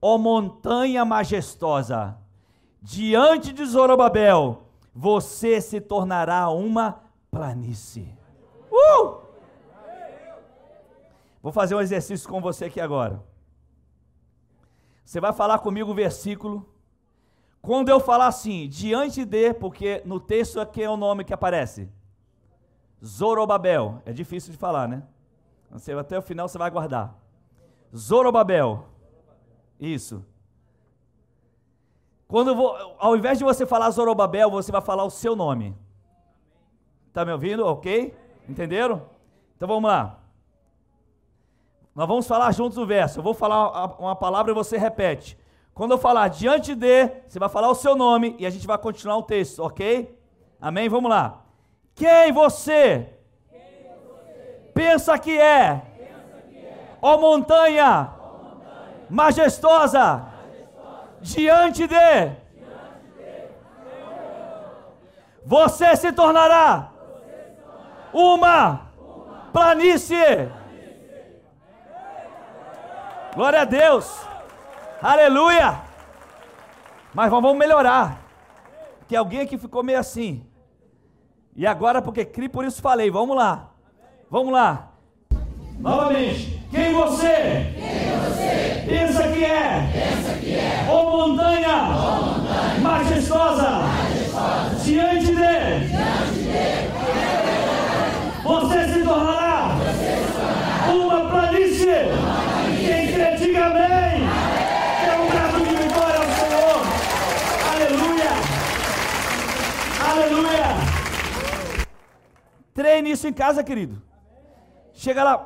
Ó 0.02 0.18
montanha 0.18 1.04
majestosa, 1.04 2.18
diante 2.82 3.52
de 3.52 3.66
Zorobabel, 3.66 4.68
você 4.94 5.60
se 5.60 5.82
tornará 5.82 6.50
uma 6.50 7.00
planície. 7.32 8.16
Uh! 8.72 9.27
Vou 11.48 11.54
fazer 11.54 11.76
um 11.76 11.80
exercício 11.80 12.28
com 12.28 12.42
você 12.42 12.66
aqui 12.66 12.82
agora. 12.82 13.24
Você 15.06 15.22
vai 15.22 15.32
falar 15.32 15.60
comigo 15.60 15.92
o 15.92 15.94
versículo. 15.94 16.70
Quando 17.62 17.88
eu 17.88 18.02
falar 18.02 18.28
assim, 18.28 18.68
diante 18.68 19.24
de, 19.24 19.54
porque 19.54 20.02
no 20.04 20.20
texto 20.20 20.60
aqui 20.60 20.84
é 20.84 20.90
o 20.90 20.98
nome 20.98 21.24
que 21.24 21.34
aparece. 21.34 21.88
Zorobabel. 23.02 24.02
É 24.06 24.12
difícil 24.12 24.52
de 24.52 24.58
falar, 24.58 24.90
né? 24.90 25.04
Você, 25.72 25.94
até 25.94 26.18
o 26.18 26.22
final 26.22 26.50
você 26.50 26.58
vai 26.58 26.70
guardar. 26.70 27.18
Zorobabel. 27.96 28.86
Isso. 29.80 30.26
Quando 32.28 32.54
vou, 32.54 32.76
ao 33.00 33.16
invés 33.16 33.38
de 33.38 33.46
você 33.46 33.66
falar 33.66 33.90
Zorobabel, 33.92 34.52
você 34.52 34.70
vai 34.70 34.82
falar 34.82 35.06
o 35.06 35.10
seu 35.10 35.34
nome. 35.34 35.74
Tá 37.14 37.24
me 37.24 37.32
ouvindo? 37.32 37.66
Ok? 37.66 38.14
Entenderam? 38.50 39.10
Então 39.56 39.66
vamos 39.66 39.90
lá. 39.90 40.27
Nós 41.98 42.08
vamos 42.08 42.28
falar 42.28 42.52
juntos 42.52 42.78
o 42.78 42.86
verso. 42.86 43.18
Eu 43.18 43.24
vou 43.24 43.34
falar 43.34 43.96
uma 44.00 44.16
palavra 44.16 44.52
e 44.52 44.54
você 44.54 44.78
repete. 44.78 45.36
Quando 45.74 45.94
eu 45.94 45.98
falar 45.98 46.28
diante 46.28 46.76
de, 46.76 47.10
você 47.28 47.40
vai 47.40 47.50
falar 47.50 47.72
o 47.72 47.74
seu 47.74 47.96
nome 47.96 48.36
e 48.38 48.46
a 48.46 48.52
gente 48.52 48.68
vai 48.68 48.78
continuar 48.78 49.18
o 49.18 49.24
texto, 49.24 49.64
ok? 49.64 50.16
Amém? 50.62 50.88
Vamos 50.90 51.10
lá. 51.10 51.42
Quem 51.96 52.32
você, 52.32 53.10
Quem 53.50 53.60
você 53.98 54.70
pensa, 54.76 55.18
que 55.18 55.40
é? 55.40 55.82
pensa 55.98 56.38
é? 56.56 56.98
Ó 57.02 57.18
montanha, 57.18 58.12
montanha 58.32 59.08
majestosa, 59.10 60.00
majestosa, 60.00 61.10
diante 61.20 61.88
de, 61.88 61.96
diante 61.96 62.38
de 63.18 63.48
você 65.44 65.96
se 65.96 66.12
tornará, 66.12 66.92
você 66.94 67.26
se 67.44 67.56
tornará 67.56 68.12
uma, 68.14 68.82
uma 69.00 69.50
planície 69.52 70.48
Glória 73.38 73.62
a 73.62 73.66
Deus. 73.66 74.12
Aleluia. 75.00 75.80
Mas 77.14 77.30
vamos 77.30 77.56
melhorar. 77.56 78.20
Que 79.08 79.16
alguém 79.16 79.42
aqui 79.42 79.60
ficou 79.60 79.84
meio 79.84 80.00
assim. 80.00 80.44
E 81.56 81.68
agora, 81.68 82.02
porque 82.02 82.26
cri, 82.26 82.50
por 82.50 82.66
isso 82.66 82.82
falei. 82.82 83.12
Vamos 83.12 83.38
lá. 83.38 83.70
Vamos 84.28 84.52
lá. 84.52 84.88
Novamente. 85.78 86.66
Quem 86.72 86.92
você? 86.94 87.76
Quem 87.76 88.10
você? 88.18 88.84
Pensa 88.90 89.28
que 89.28 89.46
é? 89.46 89.88
Pensa 89.94 90.34
que 90.40 90.56
é? 90.56 90.88
Ou 90.90 91.28
montanha? 91.28 91.78
Ou 91.94 92.26
montanha. 92.26 92.80
Majestosa. 92.82 93.70
Majestosa. 93.70 94.84
Diante 94.84 95.28
de? 95.28 95.34
Diante 95.34 96.40
de. 96.42 96.88
Você 98.44 98.94
se 98.94 99.04
tornará? 99.04 99.76
Você 99.78 100.26
se 100.26 100.34
tornará. 100.34 100.92
Uma 100.92 101.30
planície. 101.30 102.48
Diga 103.38 103.66
amém. 103.68 104.28
É 105.06 105.20
um 105.22 105.28
grado 105.30 105.60
de 105.64 105.76
vitória 105.76 106.18
ao 106.18 106.26
Senhor. 106.38 106.80
Aleluia. 107.72 108.32
Aleluia. 110.10 110.68
Treine 112.78 113.10
isso 113.10 113.28
em 113.28 113.34
casa, 113.34 113.64
querido. 113.64 114.00
Chega 114.94 115.24
lá, 115.24 115.44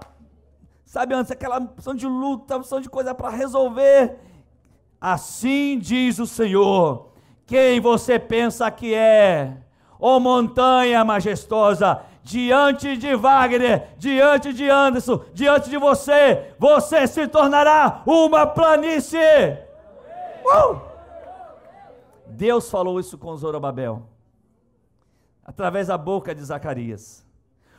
sabe 0.83 1.13
antes, 1.13 1.31
aquela 1.31 1.59
opção 1.59 1.95
de 1.95 2.05
luta, 2.05 2.57
opção 2.57 2.81
de 2.81 2.89
coisa 2.89 3.15
para 3.15 3.29
resolver. 3.29 4.17
Assim 4.99 5.79
diz 5.79 6.19
o 6.19 6.27
Senhor: 6.27 7.13
quem 7.45 7.79
você 7.79 8.19
pensa 8.19 8.69
que 8.69 8.93
é? 8.93 9.59
Ó 9.97 10.19
montanha 10.19 11.05
majestosa, 11.05 12.01
diante 12.21 12.97
de 12.97 13.15
Wagner, 13.15 13.87
diante 13.97 14.51
de 14.51 14.69
Anderson, 14.69 15.23
diante 15.33 15.69
de 15.69 15.77
você, 15.77 16.53
você 16.59 17.07
se 17.07 17.29
tornará 17.29 18.03
uma 18.05 18.45
planície. 18.45 19.57
Uh! 20.43 20.81
Deus 22.27 22.69
falou 22.69 22.99
isso 22.99 23.17
com 23.17 23.33
Zorobabel, 23.37 24.11
através 25.43 25.88
da 25.88 25.97
boca 25.97 26.34
de 26.34 26.43
Zacarias. 26.43 27.25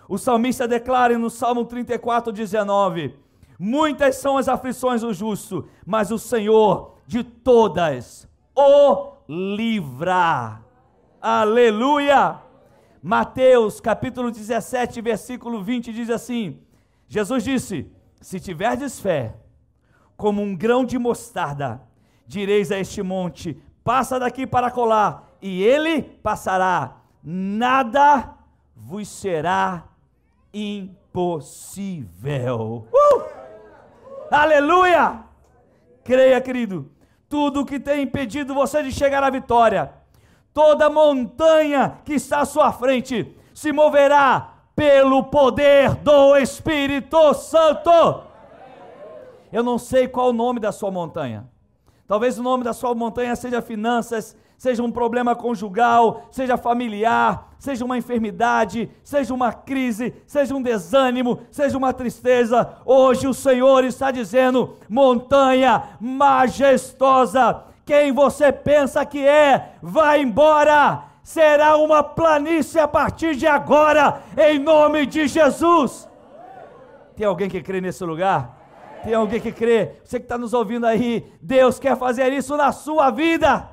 O 0.08 0.18
salmista 0.18 0.66
declara 0.66 1.18
no 1.18 1.30
Salmo 1.30 1.64
34, 1.64 2.32
19: 2.32 3.14
Muitas 3.58 4.16
são 4.16 4.36
as 4.36 4.48
aflições 4.48 5.02
do 5.02 5.12
justo, 5.12 5.68
mas 5.86 6.10
o 6.10 6.18
Senhor 6.18 6.96
de 7.06 7.22
todas 7.22 8.28
o 8.54 9.12
livra. 9.28 10.60
Aleluia! 11.20 12.40
Mateus 13.02 13.80
capítulo 13.80 14.30
17, 14.30 15.00
versículo 15.00 15.62
20 15.62 15.92
diz 15.92 16.10
assim: 16.10 16.60
Jesus 17.08 17.42
disse: 17.44 17.90
Se 18.20 18.38
tiverdes 18.38 19.00
fé, 19.00 19.36
como 20.16 20.40
um 20.40 20.54
grão 20.54 20.84
de 20.84 20.98
mostarda, 20.98 21.82
direis 22.26 22.70
a 22.70 22.78
este 22.78 23.02
monte: 23.02 23.60
passa 23.82 24.18
daqui 24.20 24.46
para 24.46 24.70
colar, 24.70 25.36
e 25.40 25.62
ele 25.62 26.02
passará, 26.02 27.01
nada 27.22 28.34
vos 28.74 29.08
será 29.08 29.84
impossível. 30.52 31.28
Uh! 32.92 33.22
Aleluia! 34.30 35.24
Creia, 36.04 36.40
querido. 36.40 36.90
Tudo 37.28 37.64
que 37.64 37.78
tem 37.78 38.02
impedido 38.02 38.54
você 38.54 38.82
de 38.82 38.90
chegar 38.92 39.22
à 39.22 39.30
vitória, 39.30 39.92
toda 40.52 40.90
montanha 40.90 41.98
que 42.04 42.14
está 42.14 42.40
à 42.40 42.44
sua 42.44 42.72
frente, 42.72 43.36
se 43.54 43.72
moverá 43.72 44.52
pelo 44.74 45.24
poder 45.24 45.94
do 45.96 46.36
Espírito 46.36 47.32
Santo. 47.34 48.24
Eu 49.52 49.62
não 49.62 49.78
sei 49.78 50.08
qual 50.08 50.30
o 50.30 50.32
nome 50.32 50.58
da 50.60 50.72
sua 50.72 50.90
montanha. 50.90 51.46
Talvez 52.06 52.38
o 52.38 52.42
nome 52.42 52.64
da 52.64 52.72
sua 52.72 52.94
montanha 52.94 53.36
seja 53.36 53.62
finanças, 53.62 54.36
seja 54.62 54.80
um 54.80 54.92
problema 54.92 55.34
conjugal, 55.34 56.28
seja 56.30 56.56
familiar, 56.56 57.48
seja 57.58 57.84
uma 57.84 57.98
enfermidade, 57.98 58.88
seja 59.02 59.34
uma 59.34 59.52
crise, 59.52 60.14
seja 60.24 60.54
um 60.54 60.62
desânimo, 60.62 61.40
seja 61.50 61.76
uma 61.76 61.92
tristeza. 61.92 62.72
Hoje 62.84 63.26
o 63.26 63.34
Senhor 63.34 63.82
está 63.82 64.12
dizendo: 64.12 64.76
montanha 64.88 65.82
majestosa, 65.98 67.64
quem 67.84 68.12
você 68.12 68.52
pensa 68.52 69.04
que 69.04 69.26
é, 69.26 69.72
vai 69.82 70.22
embora. 70.22 71.06
Será 71.24 71.76
uma 71.76 72.04
planície 72.04 72.78
a 72.78 72.86
partir 72.86 73.34
de 73.34 73.48
agora, 73.48 74.22
em 74.36 74.60
nome 74.60 75.06
de 75.06 75.26
Jesus. 75.26 76.08
Tem 77.16 77.26
alguém 77.26 77.50
que 77.50 77.60
crê 77.60 77.80
nesse 77.80 78.04
lugar? 78.04 78.58
Tem 79.02 79.14
alguém 79.14 79.40
que 79.40 79.50
crê? 79.50 79.96
Você 80.04 80.20
que 80.20 80.24
está 80.24 80.38
nos 80.38 80.54
ouvindo 80.54 80.86
aí, 80.86 81.26
Deus 81.42 81.80
quer 81.80 81.96
fazer 81.96 82.32
isso 82.32 82.56
na 82.56 82.70
sua 82.70 83.10
vida 83.10 83.71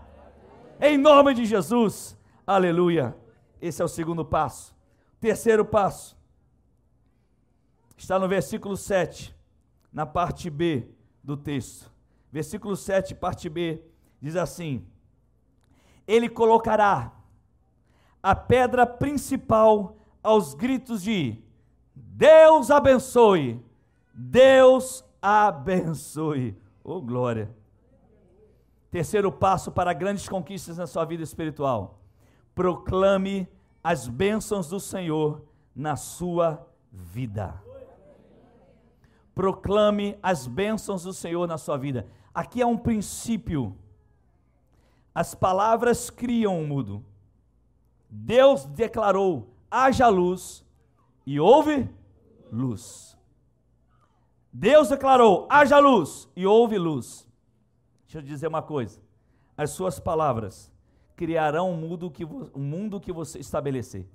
em 0.79 0.97
nome 0.97 1.33
de 1.33 1.45
Jesus. 1.45 2.17
Aleluia. 2.45 3.15
Esse 3.61 3.81
é 3.81 3.85
o 3.85 3.89
segundo 3.89 4.23
passo. 4.23 4.75
Terceiro 5.19 5.65
passo 5.65 6.17
está 7.97 8.17
no 8.17 8.27
versículo 8.27 8.77
7, 8.77 9.35
na 9.91 10.05
parte 10.05 10.49
B 10.49 10.87
do 11.23 11.35
texto. 11.35 11.91
Versículo 12.31 12.75
7, 12.75 13.13
parte 13.13 13.49
B, 13.49 13.83
diz 14.21 14.35
assim: 14.35 14.85
Ele 16.07 16.29
colocará 16.29 17.11
a 18.23 18.33
pedra 18.33 18.85
principal 18.85 19.97
aos 20.23 20.53
gritos 20.53 21.03
de 21.03 21.37
Deus 21.93 22.71
abençoe, 22.71 23.63
Deus 24.13 25.03
abençoe. 25.21 26.57
Oh 26.83 27.01
glória. 27.01 27.58
Terceiro 28.91 29.31
passo 29.31 29.71
para 29.71 29.93
grandes 29.93 30.27
conquistas 30.27 30.77
na 30.77 30.87
sua 30.87 31.05
vida 31.05 31.23
espiritual: 31.23 31.99
proclame 32.55 33.47
as 33.83 34.07
bênçãos 34.07 34.67
do 34.69 34.79
Senhor 34.79 35.43
na 35.75 35.95
sua 35.95 36.67
vida. 36.91 37.61
Proclame 39.35 40.17
as 40.21 40.47
bênçãos 40.47 41.03
do 41.03 41.13
Senhor 41.13 41.47
na 41.47 41.57
sua 41.57 41.77
vida. 41.77 42.07
Aqui 42.33 42.61
é 42.61 42.65
um 42.65 42.77
princípio. 42.77 43.77
As 45.13 45.35
palavras 45.35 46.09
criam 46.09 46.61
o 46.61 46.67
mudo. 46.67 47.05
Deus 48.09 48.65
declarou: 48.65 49.53
haja 49.69 50.07
luz, 50.07 50.65
e 51.25 51.39
houve 51.39 51.87
luz. 52.51 53.15
Deus 54.51 54.89
declarou: 54.89 55.47
haja 55.49 55.77
luz, 55.77 56.27
e 56.35 56.45
houve 56.45 56.77
luz. 56.77 57.28
Deixa 58.09 58.17
eu 58.17 58.23
dizer 58.23 58.47
uma 58.47 58.63
coisa: 58.63 58.99
as 59.55 59.69
suas 59.69 59.99
palavras 59.99 60.73
criarão 61.15 61.71
um 61.71 61.77
mundo 61.77 62.09
que, 62.09 62.25
um 62.25 62.49
mundo 62.55 62.99
que 62.99 63.11
você 63.11 63.37
estabelecer. 63.37 64.09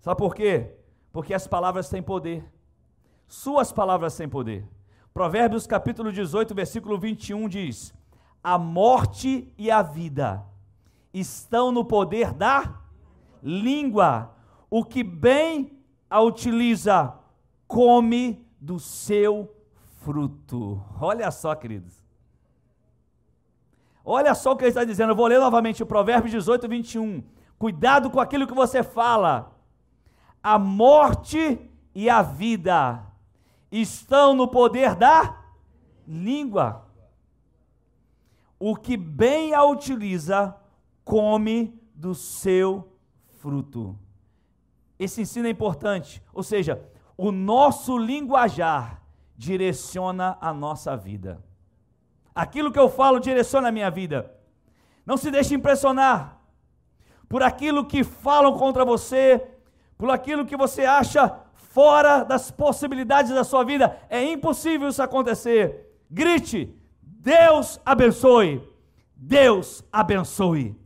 Sabe 0.00 0.16
por 0.16 0.34
quê? 0.34 0.72
Porque 1.12 1.34
as 1.34 1.46
palavras 1.46 1.90
têm 1.90 2.02
poder. 2.02 2.50
Suas 3.28 3.70
palavras 3.70 4.16
têm 4.16 4.26
poder. 4.26 4.66
Provérbios 5.12 5.66
capítulo 5.66 6.10
18, 6.10 6.54
versículo 6.54 6.98
21 6.98 7.46
diz: 7.46 7.92
A 8.42 8.56
morte 8.56 9.52
e 9.58 9.70
a 9.70 9.82
vida 9.82 10.42
estão 11.12 11.70
no 11.70 11.84
poder 11.84 12.32
da 12.32 12.80
língua. 13.42 14.34
O 14.70 14.82
que 14.82 15.04
bem 15.04 15.78
a 16.08 16.22
utiliza, 16.22 17.12
come 17.68 18.42
do 18.58 18.80
seu 18.80 19.54
fruto. 20.00 20.82
Olha 20.98 21.30
só, 21.30 21.54
queridos. 21.54 22.01
Olha 24.04 24.34
só 24.34 24.52
o 24.52 24.56
que 24.56 24.64
ele 24.64 24.70
está 24.70 24.84
dizendo. 24.84 25.10
Eu 25.10 25.16
vou 25.16 25.26
ler 25.26 25.38
novamente 25.38 25.82
o 25.82 25.86
Provérbio 25.86 26.30
18, 26.30 26.68
21. 26.68 27.22
Cuidado 27.58 28.10
com 28.10 28.20
aquilo 28.20 28.46
que 28.46 28.54
você 28.54 28.82
fala. 28.82 29.56
A 30.42 30.58
morte 30.58 31.60
e 31.94 32.10
a 32.10 32.22
vida 32.22 33.04
estão 33.70 34.34
no 34.34 34.48
poder 34.48 34.94
da 34.94 35.38
língua. 36.06 36.86
O 38.58 38.76
que 38.76 38.96
bem 38.96 39.54
a 39.54 39.64
utiliza, 39.64 40.56
come 41.04 41.80
do 41.94 42.14
seu 42.14 42.96
fruto. 43.38 43.98
Esse 44.98 45.22
ensino 45.22 45.46
é 45.46 45.50
importante, 45.50 46.22
ou 46.32 46.42
seja, 46.42 46.80
o 47.16 47.32
nosso 47.32 47.98
linguajar 47.98 49.02
direciona 49.36 50.38
a 50.40 50.52
nossa 50.52 50.96
vida. 50.96 51.42
Aquilo 52.34 52.72
que 52.72 52.78
eu 52.78 52.88
falo 52.88 53.20
direciona 53.20 53.68
a 53.68 53.72
minha 53.72 53.90
vida. 53.90 54.32
Não 55.04 55.16
se 55.16 55.30
deixe 55.30 55.54
impressionar 55.54 56.40
por 57.28 57.42
aquilo 57.42 57.84
que 57.84 58.04
falam 58.04 58.58
contra 58.58 58.84
você, 58.84 59.42
por 59.96 60.10
aquilo 60.10 60.44
que 60.44 60.56
você 60.56 60.84
acha 60.84 61.34
fora 61.54 62.22
das 62.22 62.50
possibilidades 62.50 63.32
da 63.32 63.44
sua 63.44 63.64
vida. 63.64 63.98
É 64.08 64.22
impossível 64.22 64.88
isso 64.88 65.02
acontecer. 65.02 65.96
Grite: 66.10 66.74
Deus 67.02 67.80
abençoe. 67.84 68.62
Deus 69.16 69.84
abençoe. 69.92 70.76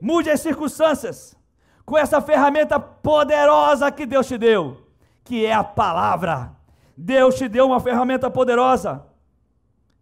Mude 0.00 0.30
as 0.30 0.40
circunstâncias 0.40 1.36
com 1.84 1.96
essa 1.96 2.20
ferramenta 2.20 2.78
poderosa 2.78 3.90
que 3.90 4.06
Deus 4.06 4.26
te 4.26 4.36
deu, 4.36 4.76
que 5.24 5.44
é 5.44 5.52
a 5.52 5.64
palavra. 5.64 6.52
Deus 6.96 7.36
te 7.36 7.48
deu 7.48 7.66
uma 7.66 7.80
ferramenta 7.80 8.30
poderosa. 8.30 9.06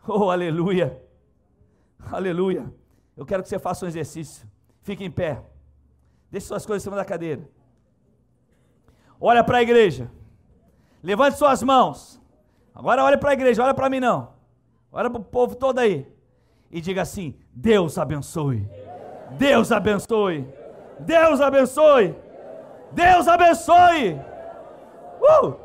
Oh, 0.10 0.30
aleluia! 0.30 1.02
Aleluia! 2.10 2.72
Eu 3.14 3.26
quero 3.26 3.42
que 3.42 3.48
você 3.48 3.58
faça 3.58 3.84
um 3.84 3.88
exercício. 3.88 4.48
Fique 4.80 5.04
em 5.04 5.10
pé. 5.10 5.42
Deixe 6.30 6.46
suas 6.46 6.64
coisas 6.64 6.82
em 6.82 6.84
cima 6.84 6.96
da 6.96 7.04
cadeira. 7.04 7.46
Olha 9.20 9.44
para 9.44 9.58
a 9.58 9.62
igreja. 9.62 10.10
Levante 11.02 11.36
suas 11.36 11.62
mãos. 11.62 12.18
Agora 12.74 13.04
olhe 13.04 13.18
para 13.18 13.30
a 13.30 13.32
igreja, 13.34 13.62
olha 13.62 13.74
para 13.74 13.90
mim 13.90 14.00
não. 14.00 14.32
Olha 14.90 15.10
para 15.10 15.20
o 15.20 15.24
povo 15.24 15.54
todo 15.54 15.78
aí. 15.78 16.10
E 16.70 16.80
diga 16.80 17.02
assim: 17.02 17.38
Deus 17.52 17.98
abençoe. 17.98 18.66
Deus 19.32 19.70
abençoe. 19.70 20.46
Deus 21.00 21.40
abençoe. 21.40 22.16
Deus 22.92 23.28
abençoe. 23.28 24.14
Uh! 25.20 25.56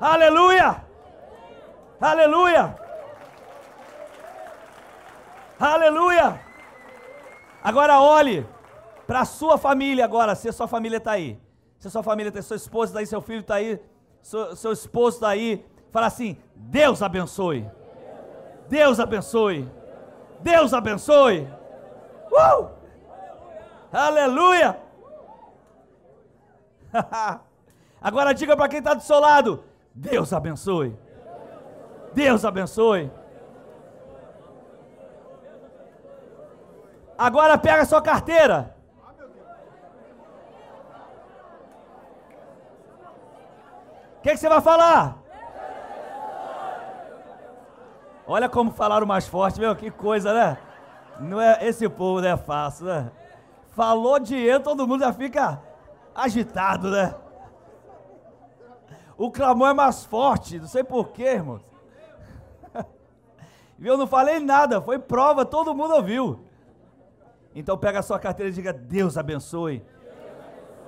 Aleluia! 0.00 0.87
Aleluia! 2.00 2.76
Aleluia! 5.58 6.40
Agora 7.62 8.00
olhe 8.00 8.46
para 9.04 9.20
a 9.22 9.24
sua 9.24 9.58
família 9.58 10.04
agora, 10.04 10.36
se 10.36 10.48
a 10.48 10.52
sua 10.52 10.68
família 10.68 10.98
está 10.98 11.12
aí. 11.12 11.40
Se 11.76 11.88
a 11.88 11.90
sua 11.90 12.02
família 12.02 12.28
está, 12.28 12.40
sua 12.40 12.56
esposa 12.56 12.90
está 12.90 13.00
aí, 13.00 13.06
seu 13.06 13.20
filho 13.20 13.40
está 13.40 13.54
aí, 13.56 13.80
seu, 14.22 14.54
seu 14.54 14.72
esposo 14.72 15.16
está 15.16 15.28
aí. 15.30 15.66
Fala 15.90 16.06
assim: 16.06 16.36
Deus 16.54 17.02
abençoe. 17.02 17.68
Deus 18.68 19.00
abençoe. 19.00 19.68
Deus 20.40 20.72
abençoe. 20.72 21.48
Uh! 22.30 22.68
Aleluia! 23.92 24.78
Agora 28.00 28.32
diga 28.32 28.56
para 28.56 28.68
quem 28.68 28.78
está 28.78 28.94
do 28.94 29.02
seu 29.02 29.18
lado: 29.18 29.64
Deus 29.92 30.32
abençoe. 30.32 30.96
Deus 32.14 32.44
abençoe. 32.44 33.10
Agora 37.16 37.58
pega 37.58 37.82
a 37.82 37.86
sua 37.86 38.00
carteira. 38.00 38.76
O 44.18 44.20
que, 44.22 44.30
que, 44.30 44.36
você 44.36 44.48
vai 44.48 44.60
falar? 44.60 45.18
Olha 48.26 48.48
como 48.48 48.70
falaram 48.72 49.06
mais 49.06 49.26
forte, 49.26 49.58
meu, 49.58 49.74
que 49.74 49.90
coisa, 49.90 50.34
né? 50.34 50.58
Não 51.18 51.40
é, 51.40 51.66
esse 51.66 51.88
povo 51.88 52.20
não 52.20 52.28
é 52.28 52.36
fácil, 52.36 52.86
né? 52.86 53.10
Falou 53.70 54.18
dinheiro, 54.18 54.62
todo 54.62 54.86
mundo 54.86 55.00
já 55.00 55.12
fica 55.12 55.60
agitado, 56.14 56.90
né? 56.90 57.14
O 59.16 59.30
clamor 59.30 59.70
é 59.70 59.72
mais 59.72 60.04
forte, 60.04 60.58
não 60.58 60.68
sei 60.68 60.84
porquê, 60.84 61.24
irmãos. 61.24 61.67
Eu 63.80 63.96
não 63.96 64.06
falei 64.06 64.40
nada, 64.40 64.80
foi 64.80 64.98
prova, 64.98 65.44
todo 65.44 65.74
mundo 65.74 65.94
ouviu. 65.94 66.44
Então 67.54 67.78
pega 67.78 68.00
a 68.00 68.02
sua 68.02 68.18
carteira 68.18 68.50
e 68.50 68.54
diga: 68.54 68.72
Deus 68.72 69.16
abençoe. 69.16 69.84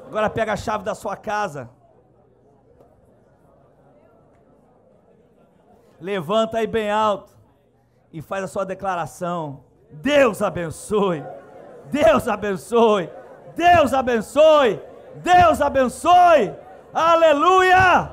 Agora 0.07 0.29
pega 0.29 0.53
a 0.53 0.57
chave 0.57 0.85
da 0.85 0.95
sua 0.95 1.17
casa. 1.17 1.71
Levanta 6.01 6.59
aí 6.59 6.67
bem 6.67 6.91
alto 6.91 7.39
e 8.13 8.21
faz 8.21 8.45
a 8.45 8.49
sua 8.49 8.65
declaração. 8.65 9.65
Deus 9.91 10.43
abençoe. 10.43 11.25
Deus 11.91 12.27
abençoe. 12.27 13.11
Deus 13.55 13.93
abençoe. 13.93 14.83
Deus 15.17 15.61
abençoe. 15.61 16.55
Aleluia! 16.93 18.13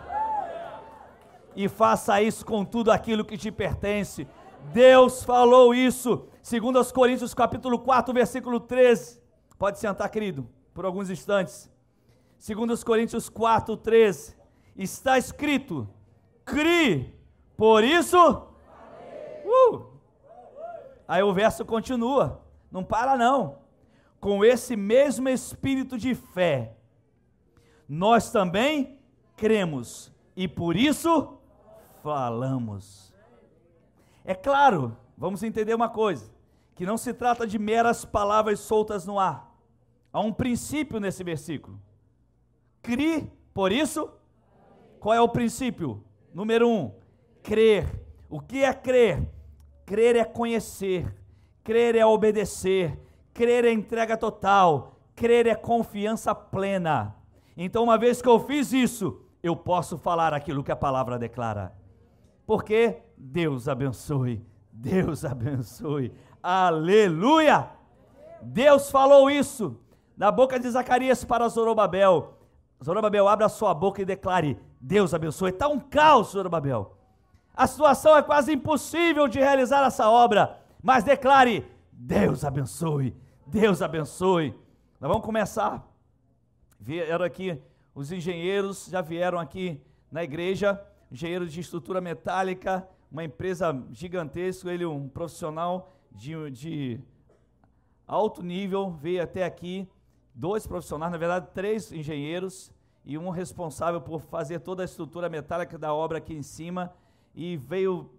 E 1.56 1.68
faça 1.68 2.22
isso 2.22 2.46
com 2.46 2.64
tudo 2.64 2.92
aquilo 2.92 3.26
que 3.26 3.38
te 3.38 3.52
pertence. 3.52 4.28
Deus 4.74 5.24
falou 5.24 5.74
isso. 5.74 6.28
Segundo 6.42 6.78
aos 6.78 6.92
Coríntios 6.92 7.34
capítulo 7.34 7.80
4, 7.80 8.14
versículo 8.14 8.60
13. 8.60 9.22
Pode 9.58 9.80
sentar, 9.80 10.10
querido, 10.10 10.48
por 10.74 10.86
alguns 10.86 11.10
instantes. 11.10 11.70
Segundo 12.38 12.72
aos 12.72 12.84
Coríntios 12.84 13.30
4, 13.30 13.76
13. 13.78 14.36
Está 14.76 15.18
escrito: 15.18 15.88
Crie, 16.46 17.14
por 17.56 17.84
isso. 17.84 18.18
Uh! 19.46 19.86
Aí 21.08 21.24
o 21.24 21.34
verso 21.34 21.66
continua. 21.66 22.42
Não 22.72 22.84
para 22.84 23.16
não. 23.16 23.60
Com 24.20 24.44
esse 24.44 24.76
mesmo 24.76 25.30
espírito 25.30 25.98
de 25.98 26.14
fé, 26.14 26.76
nós 27.88 28.32
também 28.32 29.00
cremos 29.36 30.12
e 30.36 30.48
por 30.48 30.76
isso 30.76 31.38
falamos. 32.04 33.07
É 34.28 34.36
claro, 34.36 34.98
vamos 35.18 35.42
entender 35.42 35.74
uma 35.74 35.88
coisa, 35.88 36.30
que 36.76 36.86
não 36.86 36.98
se 36.98 37.14
trata 37.14 37.48
de 37.48 37.58
meras 37.58 38.04
palavras 38.04 38.60
soltas 38.60 39.06
no 39.06 39.18
ar. 39.18 39.56
Há 40.12 40.20
um 40.20 40.34
princípio 40.34 41.00
nesse 41.00 41.24
versículo. 41.24 41.80
Crie, 42.82 43.32
por 43.54 43.72
isso, 43.72 44.12
qual 45.00 45.16
é 45.16 45.22
o 45.22 45.30
princípio? 45.30 46.04
Número 46.34 46.68
um, 46.68 46.92
crer. 47.42 47.88
O 48.30 48.42
que 48.42 48.66
é 48.66 48.74
crer? 48.74 49.26
Crer 49.86 50.18
é 50.18 50.26
conhecer, 50.26 51.16
crer 51.64 51.96
é 51.96 52.06
obedecer, 52.06 53.00
crer 53.34 53.64
é 53.64 53.72
entrega 53.72 54.18
total, 54.18 55.00
crer 55.16 55.48
é 55.48 55.56
confiança 55.56 56.36
plena. 56.36 57.16
Então, 57.56 57.82
uma 57.82 57.98
vez 57.98 58.22
que 58.22 58.28
eu 58.28 58.42
fiz 58.42 58.74
isso, 58.74 59.22
eu 59.42 59.56
posso 59.56 59.98
falar 59.98 60.34
aquilo 60.34 60.66
que 60.66 60.72
a 60.72 60.76
palavra 60.76 61.18
declara. 61.18 61.74
Porque 62.46 63.07
Deus 63.18 63.68
abençoe, 63.68 64.46
Deus 64.72 65.26
abençoe, 65.26 66.14
aleluia! 66.42 67.70
Deus 68.42 68.92
falou 68.92 69.30
isso 69.30 69.80
na 70.16 70.32
boca 70.32 70.60
de 70.60 70.70
Zacarias 70.70 71.26
para 71.26 71.50
Zorobabel. 71.50 72.38
Zorobabel, 72.84 73.28
abra 73.28 73.50
sua 73.50 73.74
boca 73.74 74.02
e 74.02 74.06
declare: 74.06 74.60
Deus 74.80 75.14
abençoe. 75.14 75.50
Está 75.50 75.68
um 75.68 75.80
caos, 75.80 76.30
Zorobabel. 76.30 76.96
A 77.56 77.66
situação 77.66 78.16
é 78.16 78.22
quase 78.22 78.54
impossível 78.54 79.28
de 79.28 79.40
realizar 79.40 79.86
essa 79.86 80.10
obra, 80.10 80.60
mas 80.82 81.04
declare: 81.04 81.66
Deus 81.92 82.46
abençoe, 82.46 83.16
Deus 83.48 83.82
abençoe. 83.82 84.56
Nós 85.00 85.10
vamos 85.10 85.26
começar 85.26 85.84
Vieram 86.80 87.26
aqui 87.26 87.60
os 87.94 88.12
engenheiros, 88.12 88.88
já 88.90 89.02
vieram 89.02 89.40
aqui 89.40 89.82
na 90.12 90.24
igreja, 90.24 90.82
engenheiro 91.12 91.48
de 91.48 91.60
estrutura 91.60 92.00
metálica, 92.00 92.88
uma 93.12 93.24
empresa 93.24 93.84
gigantesca, 93.92 94.72
ele 94.72 94.86
um 94.86 95.08
profissional 95.08 95.94
de, 96.12 96.52
de 96.52 97.00
alto 98.06 98.42
nível, 98.42 98.92
veio 98.92 99.24
até 99.24 99.44
aqui, 99.44 99.88
dois 100.34 100.68
profissionais, 100.68 101.12
na 101.12 101.18
verdade 101.18 101.48
três 101.54 101.92
engenheiros 101.92 102.72
e 103.06 103.18
um 103.18 103.30
responsável 103.30 104.02
por 104.02 104.20
fazer 104.20 104.60
toda 104.60 104.84
a 104.84 104.86
estrutura 104.86 105.30
metálica 105.30 105.78
da 105.78 105.94
obra 105.94 106.18
aqui 106.18 106.34
em 106.34 106.44
cima, 106.44 106.94
e 107.34 107.56
veio 107.56 108.10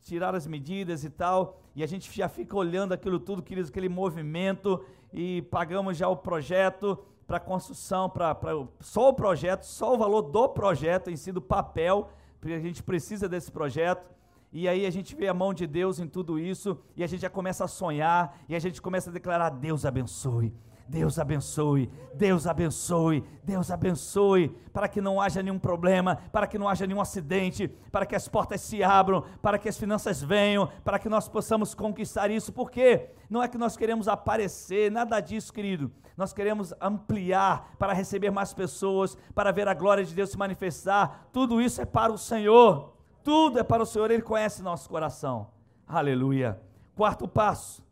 tirar 0.00 0.34
as 0.34 0.46
medidas 0.46 1.04
e 1.04 1.10
tal, 1.10 1.60
e 1.76 1.82
a 1.82 1.86
gente 1.86 2.10
já 2.10 2.28
fica 2.28 2.56
olhando 2.56 2.94
aquilo 2.94 3.20
tudo, 3.20 3.42
aquele 3.42 3.88
movimento, 3.88 4.82
e 5.12 5.42
pagamos 5.42 5.98
já 5.98 6.08
o 6.08 6.16
projeto, 6.16 6.98
para 7.26 7.38
construção, 7.38 8.08
para 8.08 8.34
só 8.80 9.10
o 9.10 9.12
projeto, 9.12 9.64
só 9.64 9.94
o 9.94 9.98
valor 9.98 10.22
do 10.22 10.48
projeto 10.48 11.10
em 11.10 11.16
si, 11.16 11.30
do 11.30 11.42
papel, 11.42 12.08
porque 12.40 12.54
a 12.54 12.58
gente 12.58 12.82
precisa 12.82 13.28
desse 13.28 13.52
projeto. 13.52 14.10
E 14.52 14.66
aí 14.66 14.86
a 14.86 14.90
gente 14.90 15.14
vê 15.14 15.28
a 15.28 15.34
mão 15.34 15.52
de 15.52 15.66
Deus 15.66 15.98
em 15.98 16.06
tudo 16.06 16.38
isso, 16.38 16.78
e 16.96 17.04
a 17.04 17.06
gente 17.06 17.20
já 17.20 17.30
começa 17.30 17.64
a 17.64 17.68
sonhar, 17.68 18.38
e 18.48 18.54
a 18.54 18.58
gente 18.58 18.80
começa 18.80 19.10
a 19.10 19.12
declarar: 19.12 19.50
Deus 19.50 19.84
abençoe, 19.84 20.54
Deus 20.88 21.18
abençoe, 21.18 21.90
Deus 22.14 22.46
abençoe, 22.46 23.22
Deus 23.44 23.70
abençoe, 23.70 24.48
para 24.72 24.88
que 24.88 25.02
não 25.02 25.20
haja 25.20 25.42
nenhum 25.42 25.58
problema, 25.58 26.16
para 26.32 26.46
que 26.46 26.56
não 26.56 26.66
haja 26.66 26.86
nenhum 26.86 27.00
acidente, 27.00 27.68
para 27.92 28.06
que 28.06 28.16
as 28.16 28.26
portas 28.26 28.62
se 28.62 28.82
abram, 28.82 29.22
para 29.42 29.58
que 29.58 29.68
as 29.68 29.76
finanças 29.76 30.22
venham, 30.22 30.66
para 30.82 30.98
que 30.98 31.10
nós 31.10 31.28
possamos 31.28 31.74
conquistar 31.74 32.30
isso, 32.30 32.50
porque 32.50 33.10
não 33.28 33.42
é 33.42 33.48
que 33.48 33.58
nós 33.58 33.76
queremos 33.76 34.08
aparecer, 34.08 34.90
nada 34.90 35.20
disso, 35.20 35.52
querido. 35.52 35.92
Nós 36.16 36.32
queremos 36.32 36.72
ampliar 36.80 37.74
para 37.78 37.92
receber 37.92 38.30
mais 38.30 38.54
pessoas, 38.54 39.16
para 39.34 39.52
ver 39.52 39.68
a 39.68 39.74
glória 39.74 40.04
de 40.04 40.14
Deus 40.14 40.30
se 40.30 40.38
manifestar. 40.38 41.28
Tudo 41.32 41.60
isso 41.60 41.82
é 41.82 41.84
para 41.84 42.12
o 42.12 42.18
Senhor. 42.18 42.97
Tudo 43.28 43.58
é 43.58 43.62
para 43.62 43.82
o 43.82 43.84
Senhor, 43.84 44.10
Ele 44.10 44.22
conhece 44.22 44.62
nosso 44.62 44.88
coração. 44.88 45.48
Aleluia. 45.86 46.58
Quarto 46.96 47.28
passo. 47.28 47.84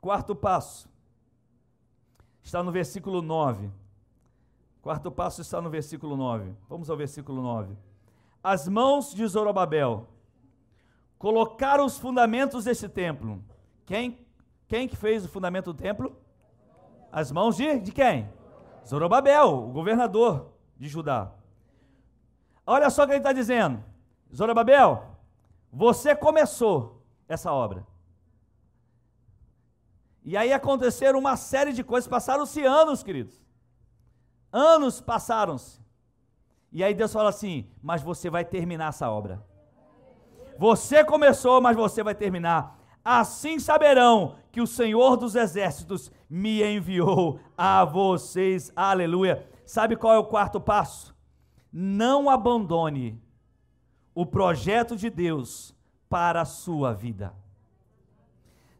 Quarto 0.00 0.36
passo 0.36 0.88
está 2.44 2.62
no 2.62 2.70
versículo 2.70 3.20
9. 3.20 3.72
Quarto 4.80 5.10
passo 5.10 5.40
está 5.40 5.60
no 5.60 5.68
versículo 5.68 6.16
9. 6.16 6.54
Vamos 6.68 6.88
ao 6.88 6.96
versículo 6.96 7.42
9. 7.42 7.76
As 8.40 8.68
mãos 8.68 9.12
de 9.12 9.26
Zorobabel 9.26 10.06
colocaram 11.18 11.84
os 11.84 11.98
fundamentos 11.98 12.62
desse 12.62 12.88
templo. 12.88 13.42
Quem, 13.84 14.24
quem 14.68 14.86
que 14.86 14.94
fez 14.94 15.24
o 15.24 15.28
fundamento 15.28 15.72
do 15.72 15.82
templo? 15.82 16.16
As 17.10 17.32
mãos 17.32 17.56
de, 17.56 17.80
de 17.80 17.90
quem? 17.90 18.30
Zorobabel, 18.86 19.48
o 19.48 19.72
governador 19.72 20.52
de 20.76 20.86
Judá. 20.86 21.32
Olha 22.64 22.88
só 22.90 23.02
o 23.02 23.06
que 23.06 23.14
ele 23.14 23.18
está 23.18 23.32
dizendo. 23.32 23.82
Zorobabel, 24.34 25.16
você 25.72 26.14
começou 26.14 27.02
essa 27.28 27.52
obra. 27.52 27.86
E 30.24 30.36
aí 30.36 30.52
aconteceram 30.52 31.18
uma 31.18 31.36
série 31.36 31.72
de 31.72 31.82
coisas, 31.82 32.08
passaram-se 32.08 32.62
anos, 32.62 33.02
queridos. 33.02 33.42
Anos 34.52 35.00
passaram-se. 35.00 35.80
E 36.70 36.84
aí 36.84 36.94
Deus 36.94 37.12
fala 37.12 37.30
assim: 37.30 37.66
Mas 37.82 38.02
você 38.02 38.28
vai 38.28 38.44
terminar 38.44 38.88
essa 38.88 39.10
obra. 39.10 39.42
Você 40.58 41.04
começou, 41.04 41.60
mas 41.60 41.76
você 41.76 42.02
vai 42.02 42.14
terminar. 42.14 42.78
Assim 43.04 43.58
saberão 43.58 44.36
que 44.50 44.60
o 44.60 44.66
Senhor 44.66 45.16
dos 45.16 45.34
Exércitos 45.34 46.10
me 46.28 46.62
enviou 46.62 47.40
a 47.56 47.84
vocês. 47.84 48.70
Aleluia. 48.74 49.48
Sabe 49.64 49.96
qual 49.96 50.14
é 50.14 50.18
o 50.18 50.26
quarto 50.26 50.60
passo? 50.60 51.14
Não 51.72 52.28
abandone 52.28 53.22
o 54.18 54.26
projeto 54.26 54.96
de 54.96 55.08
Deus 55.08 55.72
para 56.08 56.40
a 56.40 56.44
sua 56.44 56.92
vida. 56.92 57.32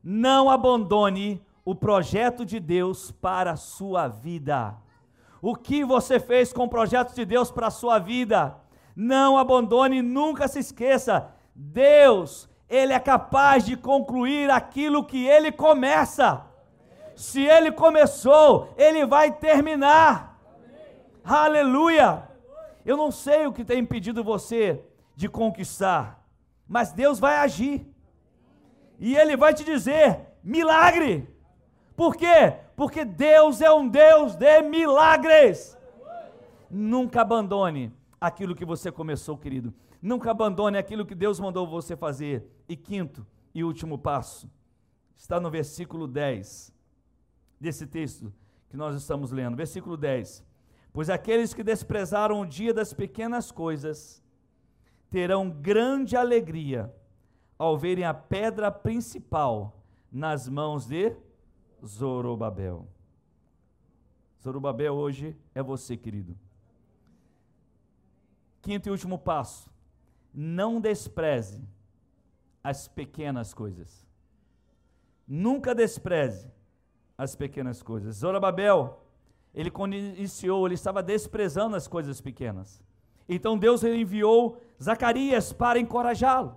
Não 0.03 0.51
abandone 0.51 1.41
o 1.65 1.77
projeto 1.77 2.45
de 2.45 2.59
Deus 2.59 3.13
para 3.13 3.53
a 3.53 3.57
sua 3.57 4.09
vida. 4.09 4.75
O 5.41 5.55
que 5.55 5.85
você 5.85 6.19
fez 6.19 6.53
com 6.53 6.65
o 6.65 6.69
projeto 6.69 7.15
de 7.15 7.25
Deus 7.25 7.53
para 7.53 7.69
a 7.69 7.71
sua 7.71 8.01
vida? 8.01 8.57
Não 8.97 9.39
abandone, 9.39 10.03
nunca 10.03 10.49
se 10.49 10.59
esqueça. 10.59 11.31
Deus, 11.55 12.49
Ele 12.69 12.93
é 12.93 12.99
capaz 12.99 13.65
de 13.65 13.77
concluir 13.77 14.51
aquilo 14.51 15.05
que 15.05 15.25
Ele 15.25 15.53
começa. 15.53 16.45
Se 17.15 17.45
Ele 17.45 17.71
começou, 17.71 18.75
Ele 18.77 19.07
vai 19.07 19.31
terminar. 19.31 20.37
Aleluia! 21.23 22.25
Eu 22.85 22.97
não 22.97 23.13
sei 23.13 23.47
o 23.47 23.53
que 23.53 23.65
tem 23.65 23.79
impedido 23.79 24.25
você 24.25 24.85
de 25.19 25.29
conquistar, 25.29 26.25
mas 26.65 26.93
Deus 26.93 27.19
vai 27.19 27.39
agir 27.39 27.85
e 29.01 29.17
ele 29.17 29.37
vai 29.37 29.53
te 29.53 29.65
dizer: 29.65 30.29
milagre. 30.45 31.29
Por 31.97 32.15
quê? 32.15 32.55
Porque 32.77 33.05
Deus 33.05 33.61
é 33.61 33.69
um 33.73 33.89
Deus 33.89 34.37
de 34.37 34.63
milagres. 34.63 35.77
Nunca 36.71 37.23
abandone 37.23 37.93
aquilo 38.21 38.55
que 38.55 38.65
você 38.65 38.93
começou, 38.93 39.37
querido. 39.37 39.75
Nunca 40.01 40.31
abandone 40.31 40.79
aquilo 40.79 41.05
que 41.05 41.17
Deus 41.17 41.41
mandou 41.41 41.67
você 41.67 41.97
fazer. 41.97 42.49
E 42.69 42.77
quinto 42.77 43.27
e 43.53 43.65
último 43.65 43.99
passo, 43.99 44.49
está 45.17 45.41
no 45.41 45.51
versículo 45.51 46.07
10 46.07 46.73
desse 47.61 47.89
texto 47.89 48.33
que 48.71 48.77
nós 48.77 48.95
estamos 48.95 49.33
lendo. 49.33 49.57
Versículo 49.57 49.97
10. 49.97 50.45
Pois 50.93 51.11
aqueles 51.11 51.53
que 51.53 51.65
desprezaram 51.65 52.41
o 52.41 52.47
dia 52.47 52.73
das 52.73 52.93
pequenas 52.95 53.51
coisas 53.51 54.23
terão 55.11 55.51
grande 55.51 56.17
alegria 56.17 56.95
ao 57.59 57.77
verem 57.77 58.05
a 58.05 58.15
pedra 58.15 58.71
principal 58.71 59.83
nas 60.11 60.49
mãos 60.49 60.87
de 60.87 61.15
Zorobabel. 61.85 62.89
Zorobabel 64.43 64.95
hoje 64.95 65.37
é 65.55 65.63
você, 65.63 65.97
querido. 65.97 66.37
Quinto 68.63 68.89
e 68.89 68.93
último 68.93 69.19
passo: 69.19 69.71
não 70.33 70.81
despreze 70.81 71.67
as 72.63 72.87
pequenas 72.87 73.53
coisas. 73.53 74.07
Nunca 75.27 75.75
despreze 75.75 76.51
as 77.17 77.35
pequenas 77.35 77.83
coisas. 77.83 78.17
Zorobabel, 78.17 79.05
ele 79.55 79.71
quando 79.71 79.95
iniciou, 79.95 80.67
ele 80.67 80.75
estava 80.75 81.03
desprezando 81.03 81.77
as 81.77 81.89
coisas 81.89 82.21
pequenas. 82.21 82.83
Então 83.29 83.59
Deus 83.59 83.85
enviou 83.85 84.59
Zacarias 84.83 85.53
para 85.53 85.79
encorajá-lo. 85.79 86.57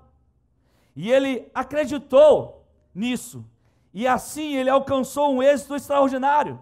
E 0.95 1.11
ele 1.11 1.49
acreditou 1.53 2.65
nisso. 2.93 3.45
E 3.93 4.07
assim 4.07 4.55
ele 4.55 4.69
alcançou 4.69 5.33
um 5.33 5.43
êxito 5.43 5.75
extraordinário. 5.75 6.61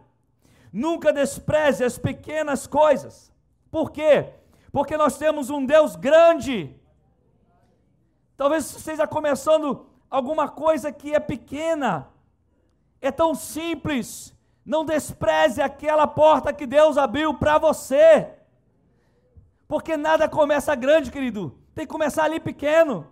Nunca 0.72 1.12
despreze 1.14 1.84
as 1.84 1.98
pequenas 1.98 2.66
coisas. 2.66 3.32
Por 3.70 3.92
quê? 3.92 4.34
Porque 4.72 4.98
nós 4.98 5.18
temos 5.18 5.50
um 5.50 5.66
Deus 5.66 5.96
grande. 5.96 6.76
Talvez 8.38 8.66
você 8.66 8.78
esteja 8.78 9.08
começando 9.08 9.86
alguma 10.10 10.48
coisa 10.48 10.92
que 10.92 11.14
é 11.14 11.20
pequena, 11.20 12.08
é 13.02 13.12
tão 13.12 13.36
simples. 13.36 14.36
Não 14.66 14.86
despreze 14.86 15.62
aquela 15.62 16.08
porta 16.08 16.54
que 16.54 16.66
Deus 16.66 16.98
abriu 16.98 17.34
para 17.34 17.58
você. 17.58 18.39
Porque 19.70 19.96
nada 19.96 20.28
começa 20.28 20.74
grande, 20.74 21.12
querido. 21.12 21.56
Tem 21.76 21.86
que 21.86 21.92
começar 21.92 22.24
ali 22.24 22.40
pequeno. 22.40 23.06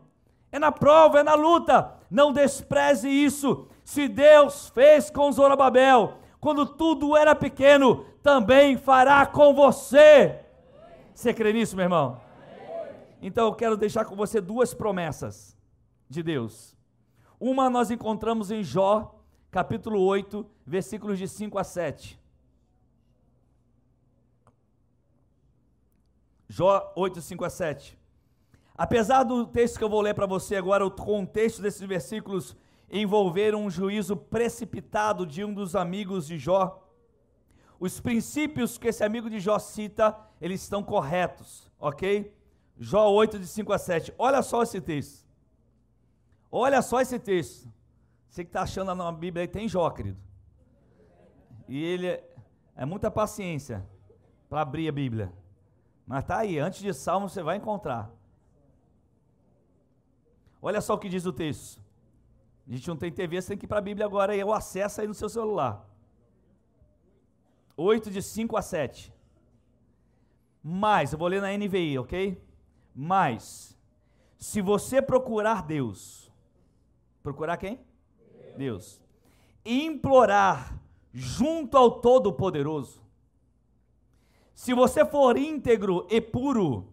É 0.52 0.58
na 0.58 0.72
prova, 0.72 1.20
é 1.20 1.24
na 1.24 1.36
luta. 1.36 1.94
Não 2.10 2.34
despreze 2.34 3.08
isso. 3.08 3.68
Se 3.86 4.08
Deus 4.08 4.70
fez 4.70 5.12
com 5.12 5.32
Zorobabel, 5.32 6.18
quando 6.40 6.66
tudo 6.66 7.16
era 7.16 7.36
pequeno, 7.36 8.06
também 8.24 8.76
fará 8.76 9.24
com 9.28 9.54
você. 9.54 10.40
Você 11.14 11.32
crê 11.32 11.54
nisso, 11.54 11.76
meu 11.76 11.84
irmão? 11.84 12.20
Então 13.22 13.46
eu 13.46 13.54
quero 13.54 13.78
deixar 13.78 14.06
com 14.06 14.16
você 14.16 14.42
duas 14.42 14.74
promessas 14.74 15.56
de 16.10 16.24
Deus. 16.24 16.76
Uma 17.40 17.70
nós 17.70 17.92
encontramos 17.92 18.50
em 18.50 18.64
Jó, 18.64 19.14
capítulo 19.52 20.02
8, 20.02 20.44
versículos 20.66 21.20
de 21.20 21.28
5 21.28 21.60
a 21.60 21.64
7. 21.64 22.20
Jó 26.48 26.94
8, 26.96 27.22
5 27.22 27.46
a 27.46 27.50
7. 27.50 27.98
Apesar 28.78 29.24
do 29.24 29.46
texto 29.48 29.78
que 29.78 29.84
eu 29.84 29.90
vou 29.90 30.02
ler 30.02 30.14
para 30.14 30.26
você 30.26 30.56
agora, 30.56 30.86
o 30.86 30.92
contexto 30.92 31.62
desses 31.62 31.82
versículos 31.82 32.56
envolver 32.90 33.56
um 33.56 33.70
juízo 33.70 34.16
precipitado 34.16 35.26
de 35.26 35.44
um 35.44 35.54
dos 35.54 35.76
amigos 35.76 36.28
de 36.28 36.38
Jó, 36.38 36.84
os 37.80 38.00
princípios 38.00 38.78
que 38.78 38.88
esse 38.88 39.04
amigo 39.04 39.30
de 39.30 39.40
Jó 39.40 39.60
cita, 39.60 40.18
eles 40.40 40.62
estão 40.62 40.82
corretos, 40.84 41.72
ok? 41.80 42.34
Jó 42.80 43.10
8, 43.10 43.40
de 43.40 43.48
5 43.48 43.74
a 43.74 43.78
7. 43.78 44.14
Olha 44.18 44.42
só 44.42 44.64
esse 44.64 44.80
texto. 44.80 45.28
Olha 46.52 46.82
só 46.82 47.02
esse 47.02 47.20
texto. 47.20 47.68
Você 48.30 48.44
que 48.44 48.50
está 48.50 48.62
achando 48.62 48.94
na 48.94 49.12
Bíblia 49.12 49.44
aí, 49.44 49.48
tem 49.48 49.68
Jó, 49.68 49.90
querido. 49.90 50.20
E 51.68 51.84
ele 51.84 52.08
é, 52.08 52.24
é 52.76 52.86
muita 52.86 53.12
paciência 53.12 53.86
para 54.48 54.62
abrir 54.62 54.88
a 54.88 54.92
Bíblia. 54.92 55.34
Mas 56.08 56.24
tá 56.24 56.38
aí, 56.38 56.58
antes 56.58 56.80
de 56.80 56.94
Salmo 56.94 57.28
você 57.28 57.44
vai 57.44 57.58
encontrar. 57.58 58.10
Olha 60.62 60.80
só 60.80 60.94
o 60.94 60.98
que 60.98 61.10
diz 61.10 61.26
o 61.26 61.34
texto. 61.34 61.82
A 62.66 62.72
gente 62.72 62.88
não 62.88 62.96
tem 62.96 63.12
TV, 63.12 63.42
você 63.42 63.50
tem 63.50 63.58
que 63.58 63.66
ir 63.66 63.68
para 63.68 63.80
a 63.80 63.82
Bíblia 63.82 64.06
agora 64.06 64.36
e 64.36 64.44
o 64.44 64.54
acesso 64.54 65.02
aí 65.02 65.08
no 65.08 65.14
seu 65.14 65.28
celular. 65.28 65.86
8 67.76 68.10
de 68.10 68.22
5 68.22 68.56
a 68.58 68.62
7. 68.62 69.14
Mas, 70.64 71.14
eu 71.14 71.20
vou 71.20 71.28
ler 71.28 71.42
na 71.42 71.56
NVI, 71.56 72.00
ok? 72.00 72.42
Mas, 72.96 73.78
se 74.38 74.62
você 74.62 75.02
procurar 75.02 75.62
Deus, 75.62 76.32
procurar 77.22 77.58
quem? 77.58 77.80
Deus. 78.58 78.58
Deus. 78.58 79.02
Implorar 79.64 80.78
junto 81.14 81.78
ao 81.78 82.02
Todo-Poderoso, 82.02 83.07
se 84.58 84.74
você 84.74 85.06
for 85.06 85.38
íntegro 85.38 86.08
e 86.10 86.20
puro, 86.20 86.88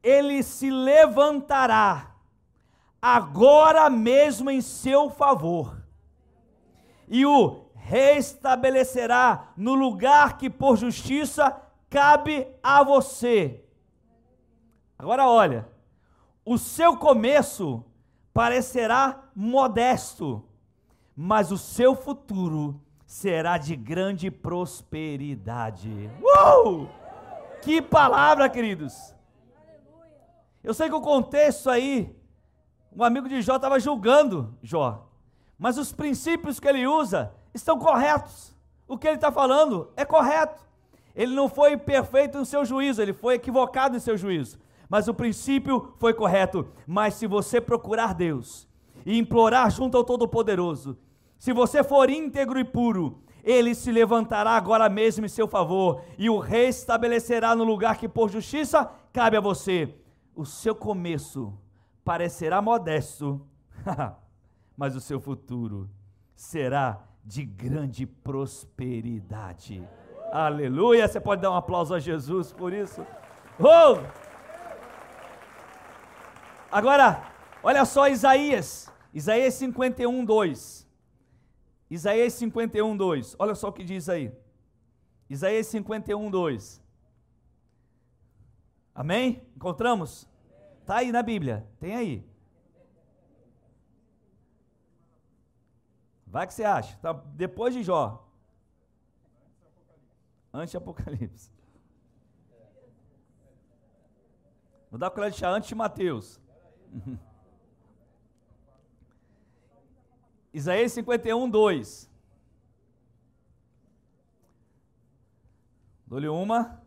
ele 0.00 0.40
se 0.40 0.70
levantará 0.70 2.14
agora 3.02 3.90
mesmo 3.90 4.48
em 4.52 4.60
seu 4.60 5.10
favor 5.10 5.82
e 7.08 7.26
o 7.26 7.64
restabelecerá 7.74 9.52
no 9.56 9.74
lugar 9.74 10.38
que 10.38 10.48
por 10.48 10.76
justiça 10.76 11.60
cabe 11.90 12.46
a 12.62 12.84
você. 12.84 13.64
Agora 14.96 15.28
olha, 15.28 15.68
o 16.44 16.56
seu 16.56 16.98
começo 16.98 17.84
parecerá 18.32 19.24
modesto, 19.34 20.48
mas 21.16 21.50
o 21.50 21.58
seu 21.58 21.96
futuro 21.96 22.80
será 23.10 23.58
de 23.58 23.74
grande 23.74 24.30
prosperidade. 24.30 26.08
Uh! 26.22 26.86
Que 27.60 27.82
palavra, 27.82 28.48
queridos! 28.48 29.12
Eu 30.62 30.72
sei 30.72 30.88
que 30.88 30.94
o 30.94 31.00
contexto 31.00 31.68
aí, 31.68 32.16
um 32.94 33.02
amigo 33.02 33.28
de 33.28 33.42
Jó 33.42 33.56
estava 33.56 33.80
julgando 33.80 34.56
Jó, 34.62 35.08
mas 35.58 35.76
os 35.76 35.92
princípios 35.92 36.60
que 36.60 36.68
ele 36.68 36.86
usa 36.86 37.34
estão 37.52 37.80
corretos. 37.80 38.56
O 38.86 38.96
que 38.96 39.08
ele 39.08 39.16
está 39.16 39.32
falando 39.32 39.90
é 39.96 40.04
correto. 40.04 40.64
Ele 41.12 41.34
não 41.34 41.48
foi 41.48 41.76
perfeito 41.76 42.38
no 42.38 42.46
seu 42.46 42.64
juízo, 42.64 43.02
ele 43.02 43.12
foi 43.12 43.34
equivocado 43.34 43.96
em 43.96 44.00
seu 44.00 44.16
juízo. 44.16 44.56
Mas 44.88 45.08
o 45.08 45.14
princípio 45.14 45.94
foi 45.98 46.14
correto. 46.14 46.68
Mas 46.86 47.14
se 47.14 47.26
você 47.26 47.60
procurar 47.60 48.14
Deus 48.14 48.68
e 49.04 49.18
implorar 49.18 49.68
junto 49.68 49.96
ao 49.96 50.04
Todo-Poderoso, 50.04 50.96
se 51.40 51.54
você 51.54 51.82
for 51.82 52.10
íntegro 52.10 52.58
e 52.58 52.64
puro, 52.64 53.22
ele 53.42 53.74
se 53.74 53.90
levantará 53.90 54.50
agora 54.50 54.90
mesmo 54.90 55.24
em 55.24 55.28
seu 55.28 55.48
favor 55.48 56.04
e 56.18 56.28
o 56.28 56.38
restabelecerá 56.38 57.56
no 57.56 57.64
lugar 57.64 57.96
que 57.96 58.06
por 58.06 58.28
justiça 58.28 58.90
cabe 59.10 59.38
a 59.38 59.40
você. 59.40 59.94
O 60.36 60.44
seu 60.44 60.74
começo 60.74 61.58
parecerá 62.04 62.60
modesto, 62.60 63.40
mas 64.76 64.94
o 64.94 65.00
seu 65.00 65.18
futuro 65.18 65.88
será 66.36 67.02
de 67.24 67.42
grande 67.46 68.04
prosperidade. 68.04 69.82
Aleluia! 70.30 71.08
Você 71.08 71.18
pode 71.18 71.40
dar 71.40 71.52
um 71.52 71.56
aplauso 71.56 71.94
a 71.94 71.98
Jesus 71.98 72.52
por 72.52 72.70
isso? 72.70 73.00
Oh! 73.58 73.98
Agora, 76.70 77.22
olha 77.62 77.86
só 77.86 78.08
Isaías, 78.08 78.92
Isaías 79.14 79.54
51, 79.54 80.22
2. 80.22 80.89
Isaías 81.90 82.34
51, 82.34 82.96
2. 82.96 83.36
Olha 83.38 83.54
só 83.54 83.68
o 83.68 83.72
que 83.72 83.82
diz 83.82 84.08
aí. 84.08 84.32
Isaías 85.28 85.66
51, 85.66 86.30
2. 86.30 86.80
Amém? 88.94 89.42
Encontramos? 89.56 90.28
Está 90.80 90.98
aí 90.98 91.10
na 91.10 91.22
Bíblia. 91.22 91.66
Tem 91.80 91.96
aí. 91.96 92.30
Vai 96.26 96.46
que 96.46 96.54
você 96.54 96.62
acha. 96.62 96.96
Tá 96.98 97.12
depois 97.12 97.74
de 97.74 97.82
Jó. 97.82 98.24
Antes 100.52 100.70
de 100.70 100.76
Apocalipse. 100.76 101.52
Vou 104.90 104.98
dar 104.98 105.10
colher 105.10 105.30
de 105.30 105.38
chá 105.38 105.48
antes 105.50 105.68
de 105.68 105.74
Mateus. 105.74 106.40
Isaías 110.52 110.92
51, 110.92 111.48
2. 111.48 112.10
Dou-lhe 116.06 116.28
uma. 116.28 116.82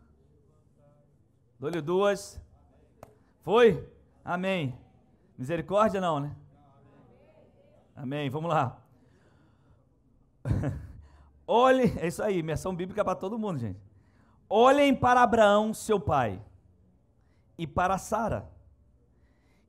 Dou-lhe 1.59 1.79
duas. 1.79 2.41
Foi? 3.41 3.89
Amém. 4.23 4.77
Misericórdia 5.37 6.01
não, 6.01 6.19
né? 6.19 6.35
Amém. 7.95 8.29
Vamos 8.29 8.49
lá. 8.49 8.81
Olhe, 11.47 11.93
é 11.99 12.07
isso 12.07 12.21
aí, 12.21 12.41
menção 12.43 12.75
bíblica 12.75 13.03
para 13.03 13.15
todo 13.15 13.39
mundo, 13.39 13.59
gente. 13.59 13.79
Olhem 14.49 14.93
para 14.93 15.21
Abraão, 15.21 15.73
seu 15.73 15.99
pai, 15.99 16.41
e 17.57 17.65
para 17.65 17.97
Sara, 17.97 18.49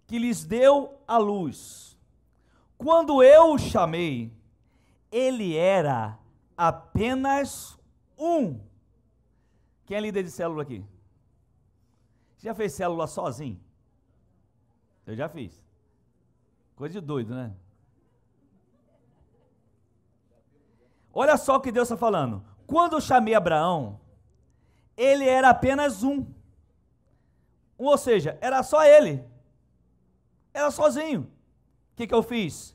que 0.06 0.18
lhes 0.18 0.44
deu 0.44 1.00
a 1.06 1.16
luz. 1.16 1.93
Quando 2.76 3.22
eu 3.22 3.52
o 3.52 3.58
chamei, 3.58 4.32
ele 5.10 5.56
era 5.56 6.18
apenas 6.56 7.78
um. 8.18 8.60
Quem 9.86 9.96
é 9.96 10.00
líder 10.00 10.22
de 10.22 10.30
célula 10.30 10.62
aqui? 10.62 10.84
Já 12.38 12.54
fez 12.54 12.72
célula 12.72 13.06
sozinho? 13.06 13.60
Eu 15.06 15.14
já 15.14 15.28
fiz. 15.28 15.62
Coisa 16.76 17.00
de 17.00 17.06
doido, 17.06 17.34
né? 17.34 17.54
Olha 21.12 21.36
só 21.36 21.56
o 21.56 21.60
que 21.60 21.70
Deus 21.70 21.86
está 21.86 21.96
falando. 21.96 22.44
Quando 22.66 22.94
eu 22.94 23.00
chamei 23.00 23.34
Abraão, 23.34 24.00
ele 24.96 25.28
era 25.28 25.50
apenas 25.50 26.02
um. 26.02 26.26
Ou 27.78 27.96
seja, 27.96 28.36
era 28.40 28.62
só 28.62 28.84
ele. 28.84 29.24
Era 30.52 30.70
sozinho. 30.70 31.30
O 31.94 31.96
que, 31.96 32.08
que 32.08 32.14
eu 32.14 32.24
fiz? 32.24 32.74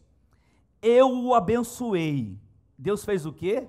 Eu 0.81 1.11
o 1.11 1.35
abençoei. 1.35 2.39
Deus 2.77 3.03
fez 3.03 3.25
o 3.25 3.33
quê? 3.33 3.67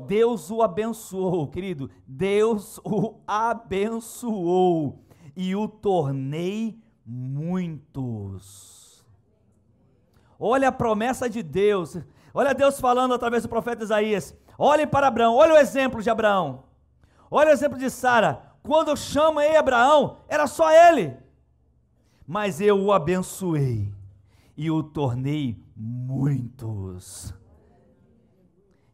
Deus 0.00 0.50
o 0.50 0.60
abençoou, 0.60 1.48
querido. 1.48 1.90
Deus 2.06 2.78
o 2.84 3.22
abençoou 3.26 5.02
e 5.34 5.56
o 5.56 5.66
tornei 5.66 6.78
muitos. 7.06 9.02
Olha 10.38 10.68
a 10.68 10.72
promessa 10.72 11.30
de 11.30 11.42
Deus. 11.42 11.96
Olha 12.34 12.52
Deus 12.54 12.78
falando 12.78 13.14
através 13.14 13.44
do 13.44 13.48
profeta 13.48 13.82
Isaías. 13.82 14.36
Olhe 14.58 14.86
para 14.86 15.06
Abraão. 15.06 15.34
Olha 15.36 15.54
o 15.54 15.58
exemplo 15.58 16.02
de 16.02 16.10
Abraão. 16.10 16.64
Olha 17.30 17.48
o 17.48 17.52
exemplo 17.52 17.78
de 17.78 17.88
Sara. 17.88 18.52
Quando 18.62 18.88
eu 18.88 18.96
chamei 18.96 19.56
Abraão, 19.56 20.18
era 20.28 20.46
só 20.46 20.70
ele. 20.70 21.16
Mas 22.26 22.60
eu 22.60 22.78
o 22.78 22.92
abençoei 22.92 23.91
e 24.62 24.70
o 24.70 24.80
tornei 24.80 25.60
muitos. 25.76 27.34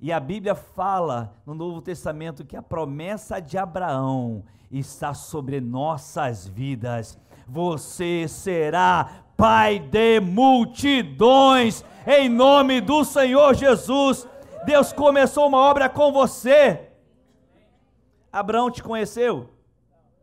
E 0.00 0.10
a 0.10 0.18
Bíblia 0.18 0.54
fala 0.54 1.36
no 1.44 1.54
Novo 1.54 1.82
Testamento 1.82 2.42
que 2.42 2.56
a 2.56 2.62
promessa 2.62 3.38
de 3.38 3.58
Abraão 3.58 4.44
está 4.70 5.12
sobre 5.12 5.60
nossas 5.60 6.48
vidas. 6.48 7.18
Você 7.46 8.26
será 8.28 9.26
pai 9.36 9.78
de 9.78 10.20
multidões, 10.20 11.84
em 12.06 12.30
nome 12.30 12.80
do 12.80 13.04
Senhor 13.04 13.52
Jesus. 13.52 14.26
Deus 14.64 14.90
começou 14.90 15.48
uma 15.48 15.58
obra 15.58 15.86
com 15.86 16.10
você. 16.10 16.92
Abraão 18.32 18.70
te 18.70 18.82
conheceu? 18.82 19.50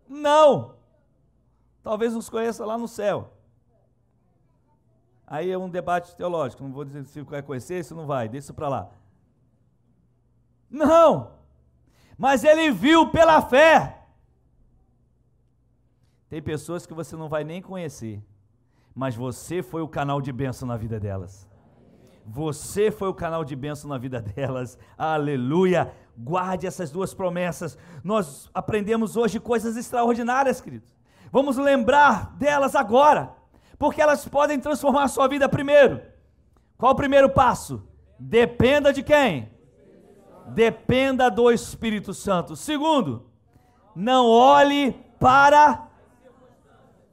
Não. 0.09 0.73
Talvez 1.83 2.15
nos 2.15 2.31
conheça 2.31 2.65
lá 2.65 2.79
no 2.79 2.87
céu. 2.87 3.34
Aí 5.27 5.49
é 5.51 5.57
um 5.57 5.69
debate 5.69 6.15
teológico. 6.15 6.63
Não 6.63 6.71
vou 6.71 6.85
dizer 6.85 7.05
se 7.05 7.21
vai 7.21 7.41
conhecer, 7.41 7.83
se 7.83 7.93
não 7.93 8.05
vai. 8.05 8.29
Deixa 8.29 8.45
isso 8.45 8.53
para 8.53 8.69
lá. 8.69 8.89
Não. 10.69 11.31
Mas 12.17 12.43
ele 12.43 12.71
viu 12.71 13.09
pela 13.09 13.41
fé. 13.41 14.05
Tem 16.29 16.41
pessoas 16.41 16.85
que 16.85 16.93
você 16.93 17.15
não 17.15 17.29
vai 17.29 17.43
nem 17.43 17.61
conhecer, 17.61 18.21
mas 18.93 19.15
você 19.15 19.61
foi 19.61 19.81
o 19.81 19.87
canal 19.87 20.19
de 20.19 20.31
bênção 20.31 20.67
na 20.67 20.75
vida 20.75 20.99
delas. 20.99 21.47
Você 22.25 22.89
foi 22.89 23.07
o 23.07 23.13
canal 23.13 23.45
de 23.45 23.55
bênção 23.55 23.89
na 23.89 23.97
vida 23.97 24.19
delas. 24.19 24.77
Aleluia. 24.97 25.93
Guarde 26.17 26.65
essas 26.65 26.89
duas 26.89 27.13
promessas. 27.13 27.77
Nós 28.03 28.49
aprendemos 28.53 29.15
hoje 29.15 29.39
coisas 29.39 29.77
extraordinárias, 29.77 30.59
queridos. 30.59 30.95
Vamos 31.31 31.57
lembrar 31.57 32.35
delas 32.37 32.75
agora, 32.75 33.35
porque 33.77 34.01
elas 34.01 34.27
podem 34.27 34.59
transformar 34.59 35.03
a 35.03 35.07
sua 35.07 35.27
vida 35.27 35.47
primeiro. 35.49 36.01
Qual 36.77 36.91
o 36.91 36.95
primeiro 36.95 37.29
passo? 37.29 37.87
Dependa 38.17 38.93
de 38.93 39.03
quem? 39.03 39.49
Dependa 40.47 41.29
do 41.29 41.51
Espírito 41.51 42.13
Santo. 42.13 42.55
Segundo, 42.55 43.29
não 43.95 44.27
olhe 44.27 44.91
para. 45.19 45.87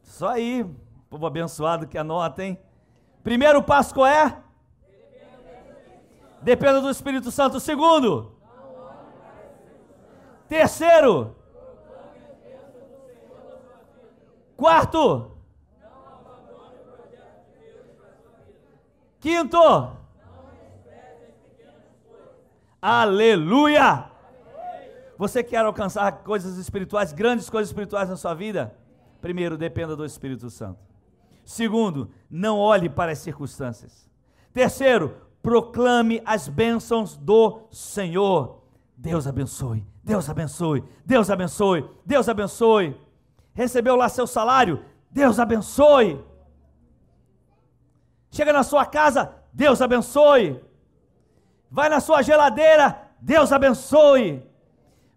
Só 0.03 0.29
aí, 0.29 0.65
povo 1.09 1.27
abençoado 1.27 1.87
que 1.87 1.97
anota, 1.97 2.45
hein? 2.45 2.59
Primeiro 3.23 3.63
passo 3.63 3.95
qual 3.95 4.07
é? 4.07 4.37
Dependa 6.43 6.81
do 6.81 6.91
Espírito 6.91 7.31
Santo. 7.31 7.61
Segundo, 7.61 8.33
terceiro, 10.49 11.37
quarto, 14.57 15.32
quinto, 19.23 19.57
Aleluia! 22.83 24.11
Você 25.16 25.45
quer 25.45 25.64
alcançar 25.64 26.11
coisas 26.25 26.59
espirituais, 26.59 27.12
grandes 27.12 27.49
coisas 27.49 27.70
espirituais 27.70 28.09
na 28.09 28.16
sua 28.16 28.35
vida? 28.35 28.75
Primeiro, 29.20 29.57
dependa 29.57 29.95
do 29.95 30.05
Espírito 30.05 30.51
Santo. 30.51 30.81
Segundo, 31.45 32.11
não 32.29 32.59
olhe 32.59 32.89
para 32.89 33.12
as 33.12 33.18
circunstâncias. 33.18 34.11
Terceiro, 34.53 35.16
proclame 35.41 36.20
as 36.27 36.49
bênçãos 36.49 37.16
do 37.16 37.68
Senhor. 37.70 38.64
Deus 38.97 39.29
abençoe, 39.29 39.87
Deus 40.03 40.29
abençoe, 40.29 40.83
Deus 41.07 41.31
abençoe, 41.31 41.89
Deus 42.05 42.29
abençoe. 42.29 43.01
Recebeu 43.55 43.95
lá 43.95 44.09
seu 44.09 44.27
salário? 44.27 44.85
Deus 45.09 45.39
abençoe. 45.39 46.32
Chega 48.33 48.51
na 48.51 48.62
sua 48.62 48.87
casa, 48.87 49.35
Deus 49.53 49.83
abençoe. 49.83 50.59
Vai 51.70 51.91
na 51.91 52.01
sua 52.01 52.22
geladeira, 52.22 52.99
Deus 53.20 53.53
abençoe. 53.53 54.43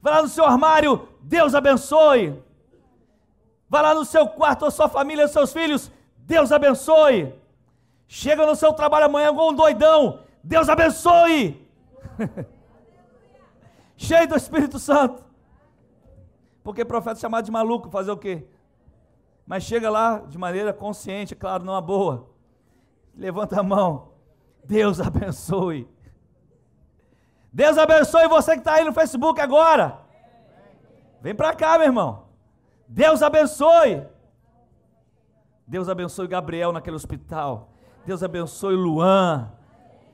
Vai 0.01 0.13
lá 0.15 0.21
no 0.21 0.27
seu 0.27 0.45
armário, 0.45 1.07
Deus 1.21 1.55
abençoe. 1.55 2.43
Vai 3.69 3.81
lá 3.81 3.95
no 3.95 4.03
seu 4.03 4.27
quarto, 4.27 4.65
a 4.65 4.71
sua 4.71 4.89
família, 4.89 5.25
os 5.25 5.31
seus 5.31 5.53
filhos, 5.53 5.89
Deus 6.17 6.51
abençoe. 6.51 7.33
Chega 8.05 8.45
no 8.45 8.55
seu 8.55 8.73
trabalho 8.73 9.05
amanhã 9.05 9.33
com 9.33 9.49
um 9.49 9.55
doidão, 9.55 10.19
Deus 10.43 10.67
abençoe. 10.67 11.65
Cheio 13.95 14.27
do 14.27 14.35
Espírito 14.35 14.77
Santo. 14.77 15.23
Porque 16.61 16.83
profeta 16.83 17.17
é 17.17 17.21
chamado 17.21 17.45
de 17.45 17.51
maluco, 17.51 17.89
fazer 17.89 18.11
o 18.11 18.17
quê? 18.17 18.45
Mas 19.47 19.63
chega 19.63 19.89
lá 19.89 20.19
de 20.19 20.37
maneira 20.37 20.73
consciente, 20.73 21.33
claro, 21.33 21.63
não 21.63 21.75
a 21.75 21.81
boa. 21.81 22.34
Levanta 23.15 23.59
a 23.59 23.63
mão. 23.63 24.09
Deus 24.63 24.99
abençoe. 24.99 25.87
Deus 27.51 27.77
abençoe 27.77 28.27
você 28.27 28.53
que 28.53 28.59
está 28.59 28.73
aí 28.73 28.83
no 28.83 28.91
Facebook 28.91 29.39
agora. 29.39 29.99
Vem 31.21 31.33
para 31.33 31.53
cá, 31.53 31.77
meu 31.77 31.87
irmão. 31.87 32.25
Deus 32.87 33.21
abençoe. 33.21 34.05
Deus 35.65 35.89
abençoe 35.89 36.27
Gabriel 36.27 36.71
naquele 36.71 36.95
hospital. 36.95 37.69
Deus 38.05 38.21
abençoe 38.21 38.75
Luan. 38.75 39.51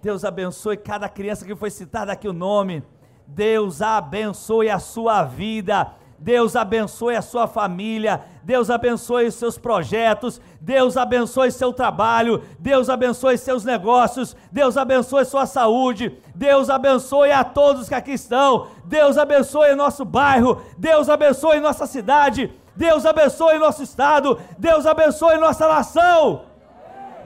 Deus 0.02 0.24
abençoe 0.24 0.78
cada 0.78 1.10
criança 1.10 1.46
que 1.46 1.56
foi 1.56 1.70
citada 1.70 2.12
aqui 2.12 2.28
o 2.28 2.34
nome. 2.34 2.84
Deus 3.28 3.82
abençoe 3.82 4.70
a 4.70 4.80
sua 4.80 5.24
vida. 5.24 5.94
Deus 6.22 6.56
abençoe 6.56 7.16
a 7.16 7.22
sua 7.22 7.48
família, 7.48 8.22
Deus 8.44 8.70
abençoe 8.70 9.26
os 9.26 9.34
seus 9.34 9.58
projetos, 9.58 10.40
Deus 10.62 10.96
abençoe 10.96 11.52
seu 11.52 11.74
trabalho, 11.74 12.44
Deus 12.60 12.92
abençoe 12.92 13.40
seus 13.40 13.66
negócios, 13.66 14.36
Deus 14.52 14.78
abençoe 14.78 15.26
sua 15.26 15.48
saúde, 15.48 16.16
Deus 16.36 16.70
abençoe 16.70 17.32
a 17.32 17.44
todos 17.44 17.90
que 17.90 17.96
aqui 17.96 18.12
estão, 18.12 18.68
Deus 18.86 19.18
abençoe 19.18 19.74
nosso 19.74 20.06
bairro, 20.06 20.62
Deus 20.78 21.10
abençoe 21.10 21.60
nossa 21.60 21.88
cidade, 21.88 22.54
Deus 22.76 23.04
abençoe 23.04 23.58
nosso 23.58 23.82
estado, 23.82 24.40
Deus 24.60 24.86
abençoe 24.86 25.38
nossa 25.38 25.68
nação. 25.68 26.44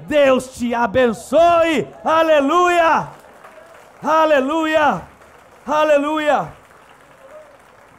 Deus 0.07 0.55
te 0.55 0.73
abençoe, 0.73 1.85
aleluia, 2.01 3.09
aleluia, 4.01 5.01
aleluia. 5.67 6.64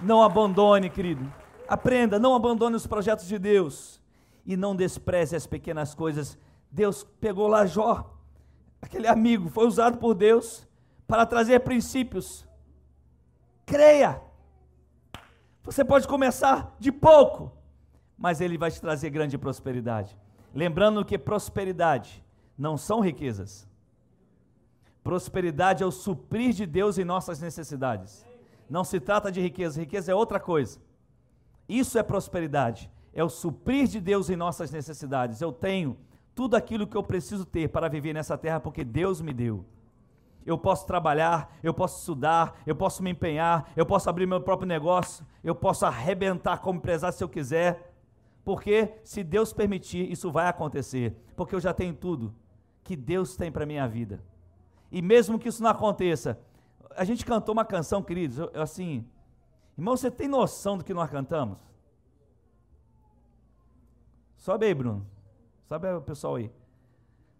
Não 0.02 0.22
abandone, 0.22 0.90
querido. 0.90 1.32
Aprenda, 1.68 2.18
não 2.18 2.34
abandone 2.34 2.76
os 2.76 2.86
projetos 2.86 3.26
de 3.26 3.38
Deus. 3.38 4.00
E 4.44 4.56
não 4.56 4.76
despreze 4.76 5.34
as 5.34 5.46
pequenas 5.46 5.94
coisas. 5.94 6.38
Deus 6.70 7.04
pegou 7.20 7.48
lá 7.48 7.64
Jó, 7.66 8.14
aquele 8.80 9.08
amigo, 9.08 9.48
foi 9.48 9.66
usado 9.66 9.98
por 9.98 10.14
Deus 10.14 10.66
para 11.06 11.24
trazer 11.24 11.60
princípios. 11.60 12.46
Creia. 13.64 14.20
Você 15.62 15.84
pode 15.84 16.06
começar 16.06 16.76
de 16.78 16.92
pouco, 16.92 17.52
mas 18.16 18.40
ele 18.40 18.58
vai 18.58 18.70
te 18.70 18.80
trazer 18.80 19.10
grande 19.10 19.36
prosperidade. 19.38 20.16
Lembrando 20.54 21.04
que 21.04 21.18
prosperidade 21.18 22.24
não 22.56 22.76
são 22.76 23.00
riquezas. 23.00 23.68
Prosperidade 25.02 25.82
é 25.82 25.86
o 25.86 25.90
suprir 25.90 26.52
de 26.52 26.66
Deus 26.66 26.98
em 26.98 27.04
nossas 27.04 27.40
necessidades. 27.40 28.25
Não 28.68 28.84
se 28.84 28.98
trata 29.00 29.30
de 29.30 29.40
riqueza, 29.40 29.80
riqueza 29.80 30.12
é 30.12 30.14
outra 30.14 30.40
coisa. 30.40 30.78
Isso 31.68 31.98
é 31.98 32.02
prosperidade, 32.02 32.90
é 33.12 33.22
o 33.22 33.28
suprir 33.28 33.86
de 33.86 34.00
Deus 34.00 34.30
em 34.30 34.36
nossas 34.36 34.70
necessidades. 34.70 35.40
Eu 35.40 35.52
tenho 35.52 35.96
tudo 36.34 36.54
aquilo 36.54 36.86
que 36.86 36.96
eu 36.96 37.02
preciso 37.02 37.44
ter 37.44 37.68
para 37.68 37.88
viver 37.88 38.12
nessa 38.12 38.36
terra 38.36 38.60
porque 38.60 38.84
Deus 38.84 39.20
me 39.20 39.32
deu. 39.32 39.64
Eu 40.44 40.56
posso 40.56 40.86
trabalhar, 40.86 41.56
eu 41.62 41.74
posso 41.74 41.98
estudar, 41.98 42.60
eu 42.64 42.76
posso 42.76 43.02
me 43.02 43.10
empenhar, 43.10 43.72
eu 43.74 43.84
posso 43.84 44.08
abrir 44.08 44.26
meu 44.26 44.40
próprio 44.40 44.68
negócio, 44.68 45.26
eu 45.42 45.54
posso 45.56 45.84
arrebentar 45.84 46.58
como 46.58 46.78
empresário 46.78 47.16
se 47.16 47.24
eu 47.24 47.28
quiser. 47.28 47.92
Porque 48.44 48.92
se 49.02 49.24
Deus 49.24 49.52
permitir, 49.52 50.08
isso 50.08 50.30
vai 50.30 50.46
acontecer, 50.46 51.16
porque 51.34 51.52
eu 51.52 51.58
já 51.58 51.74
tenho 51.74 51.92
tudo 51.92 52.32
que 52.84 52.94
Deus 52.94 53.36
tem 53.36 53.50
para 53.50 53.66
minha 53.66 53.88
vida. 53.88 54.22
E 54.92 55.02
mesmo 55.02 55.36
que 55.36 55.48
isso 55.48 55.62
não 55.62 55.70
aconteça, 55.70 56.38
a 56.96 57.04
gente 57.04 57.24
cantou 57.24 57.52
uma 57.52 57.64
canção, 57.64 58.02
queridos, 58.02 58.38
eu, 58.38 58.50
assim, 58.60 59.06
irmão, 59.76 59.96
você 59.96 60.10
tem 60.10 60.26
noção 60.26 60.78
do 60.78 60.84
que 60.84 60.94
nós 60.94 61.10
cantamos? 61.10 61.58
Sobe 64.36 64.66
aí, 64.66 64.74
Bruno. 64.74 65.06
Sabe 65.68 65.92
o 65.92 66.00
pessoal 66.00 66.36
aí? 66.36 66.50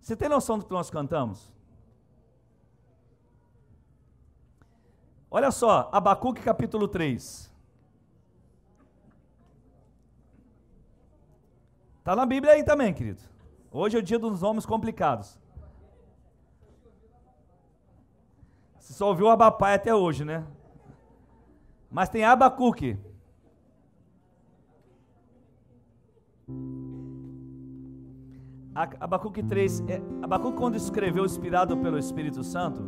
Você 0.00 0.16
tem 0.16 0.28
noção 0.28 0.58
do 0.58 0.64
que 0.64 0.72
nós 0.72 0.90
cantamos? 0.90 1.54
Olha 5.30 5.50
só, 5.50 5.88
Abacuque 5.92 6.40
capítulo 6.42 6.86
3. 6.88 7.52
Está 11.98 12.14
na 12.14 12.24
Bíblia 12.24 12.52
aí 12.52 12.64
também, 12.64 12.94
querido. 12.94 13.20
Hoje 13.70 13.96
é 13.96 14.00
o 14.00 14.02
dia 14.02 14.18
dos 14.18 14.40
nomes 14.40 14.64
complicados. 14.64 15.38
Você 18.86 18.92
só 18.92 19.08
ouviu 19.08 19.28
Abapai 19.28 19.74
até 19.74 19.92
hoje, 19.92 20.24
né? 20.24 20.46
Mas 21.90 22.08
tem 22.08 22.24
Abacuque. 22.24 22.96
Abacuque 28.72 29.42
3, 29.42 29.80
é, 29.88 30.00
Abacuque 30.22 30.56
quando 30.56 30.76
escreveu 30.76 31.24
inspirado 31.24 31.76
pelo 31.78 31.98
Espírito 31.98 32.44
Santo, 32.44 32.80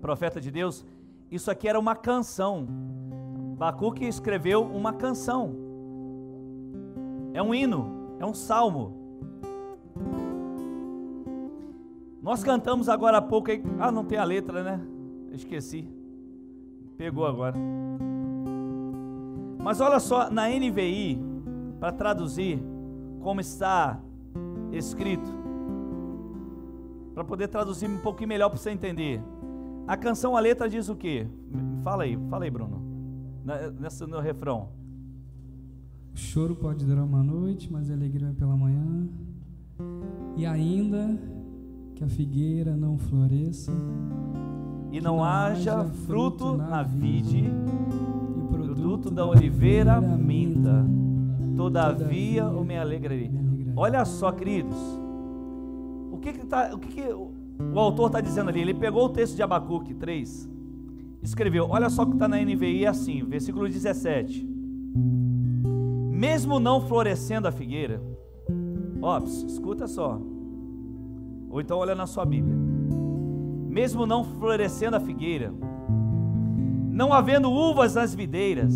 profeta 0.00 0.40
de 0.40 0.50
Deus, 0.50 0.84
isso 1.30 1.48
aqui 1.48 1.68
era 1.68 1.78
uma 1.78 1.94
canção. 1.94 2.66
Abacuque 3.52 4.04
escreveu 4.04 4.64
uma 4.64 4.92
canção. 4.92 5.54
É 7.32 7.40
um 7.40 7.54
hino, 7.54 8.16
é 8.18 8.26
um 8.26 8.34
salmo. 8.34 8.98
Nós 12.28 12.44
cantamos 12.44 12.90
agora 12.90 13.16
há 13.16 13.22
pouco 13.22 13.50
aí. 13.50 13.62
Ah, 13.78 13.90
não 13.90 14.04
tem 14.04 14.18
a 14.18 14.22
letra, 14.22 14.62
né? 14.62 14.86
Esqueci. 15.32 15.88
Pegou 16.98 17.24
agora. 17.24 17.56
Mas 19.56 19.80
olha 19.80 19.98
só, 19.98 20.30
na 20.30 20.46
NVI, 20.46 21.18
para 21.80 21.90
traduzir 21.90 22.62
como 23.22 23.40
está 23.40 23.98
escrito, 24.70 25.26
para 27.14 27.24
poder 27.24 27.48
traduzir 27.48 27.88
um 27.88 27.96
pouquinho 27.96 28.28
melhor 28.28 28.50
para 28.50 28.58
você 28.58 28.72
entender. 28.72 29.22
A 29.86 29.96
canção, 29.96 30.36
a 30.36 30.40
letra 30.40 30.68
diz 30.68 30.90
o 30.90 30.96
quê? 30.96 31.26
Fala 31.82 32.02
aí, 32.02 32.18
fala 32.28 32.44
aí, 32.44 32.50
Bruno. 32.50 32.82
Nessa 33.80 34.06
no 34.06 34.20
refrão. 34.20 34.68
O 36.12 36.18
choro 36.18 36.54
pode 36.54 36.84
durar 36.84 37.04
uma 37.04 37.22
noite, 37.22 37.72
mas 37.72 37.90
a 37.90 37.94
alegria 37.94 38.28
é 38.28 38.32
pela 38.34 38.54
manhã. 38.54 39.08
E 40.36 40.44
ainda 40.44 41.18
que 41.98 42.04
a 42.04 42.08
figueira 42.08 42.76
não 42.76 42.96
floresça 42.96 43.72
e 44.92 45.00
não, 45.00 45.16
não 45.16 45.24
haja, 45.24 45.84
fruto 46.06 46.56
na 46.56 46.80
vide, 46.84 47.38
e 47.38 48.40
o 48.40 48.46
produto, 48.46 48.74
produto 48.74 49.10
da 49.10 49.26
oliveira 49.26 50.00
minta. 50.00 50.86
Todavia 51.56 52.42
eu 52.42 52.62
me 52.62 52.78
alegrarei. 52.78 53.32
Olha 53.74 54.04
só, 54.04 54.30
queridos. 54.30 54.78
O 56.12 56.18
que, 56.18 56.32
que, 56.32 56.46
tá, 56.46 56.70
o, 56.72 56.78
que, 56.78 56.88
que 56.88 57.12
o 57.12 57.78
autor 57.80 58.06
está 58.06 58.20
dizendo 58.20 58.48
ali? 58.48 58.60
Ele 58.60 58.74
pegou 58.74 59.06
o 59.06 59.08
texto 59.08 59.34
de 59.34 59.42
Abacuque 59.42 59.92
3, 59.92 60.48
escreveu. 61.20 61.66
Olha 61.68 61.90
só 61.90 62.04
o 62.04 62.06
que 62.06 62.12
está 62.12 62.28
na 62.28 62.40
NVI 62.40 62.84
é 62.84 62.88
assim, 62.88 63.24
versículo 63.24 63.68
17. 63.68 64.48
Mesmo 66.12 66.60
não 66.60 66.80
florescendo 66.80 67.48
a 67.48 67.52
figueira, 67.52 68.00
ó, 69.02 69.18
escuta 69.18 69.88
só. 69.88 70.37
Ou 71.50 71.60
então 71.60 71.78
olha 71.78 71.94
na 71.94 72.06
sua 72.06 72.24
Bíblia. 72.24 72.56
Mesmo 73.68 74.06
não 74.06 74.24
florescendo 74.24 74.96
a 74.96 75.00
figueira, 75.00 75.52
não 76.90 77.12
havendo 77.12 77.50
uvas 77.50 77.94
nas 77.94 78.14
videiras, 78.14 78.74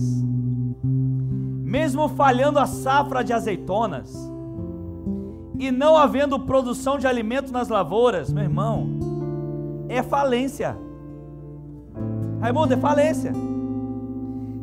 mesmo 1.65 2.09
falhando 2.09 2.59
a 2.59 2.67
safra 2.67 3.25
de 3.25 3.33
azeitonas, 3.33 4.15
e 5.59 5.71
não 5.71 5.97
havendo 5.97 6.39
produção 6.39 6.99
de 6.99 7.07
alimento 7.07 7.53
nas 7.53 7.69
lavouras, 7.69 8.33
meu 8.33 8.43
irmão, 8.43 8.89
é 9.89 10.03
falência. 10.03 10.77
Raimundo, 12.41 12.75
é 12.75 12.77
falência. 12.77 13.33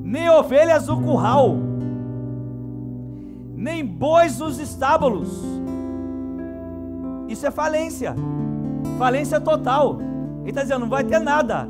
Nem 0.03 0.29
ovelhas 0.29 0.87
no 0.87 1.01
curral, 1.01 1.55
nem 3.55 3.85
bois 3.85 4.39
nos 4.39 4.59
estábulos. 4.59 5.58
Isso 7.29 7.45
é 7.45 7.51
falência. 7.51 8.15
Falência 8.97 9.39
total. 9.39 9.99
Ele 10.41 10.49
está 10.49 10.63
dizendo: 10.63 10.81
não 10.81 10.89
vai 10.89 11.03
ter 11.03 11.19
nada, 11.19 11.69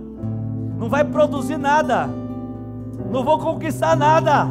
não 0.78 0.90
vai 0.90 1.04
produzir 1.04 1.58
nada, 1.58 2.08
não 3.12 3.24
vou 3.24 3.38
conquistar 3.38 3.96
nada. 3.96 4.48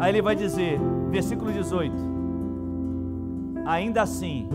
Aí 0.00 0.10
ele 0.10 0.22
vai 0.22 0.34
dizer, 0.34 0.80
versículo 1.10 1.52
18: 1.52 1.94
Ainda 3.66 4.02
assim, 4.02 4.48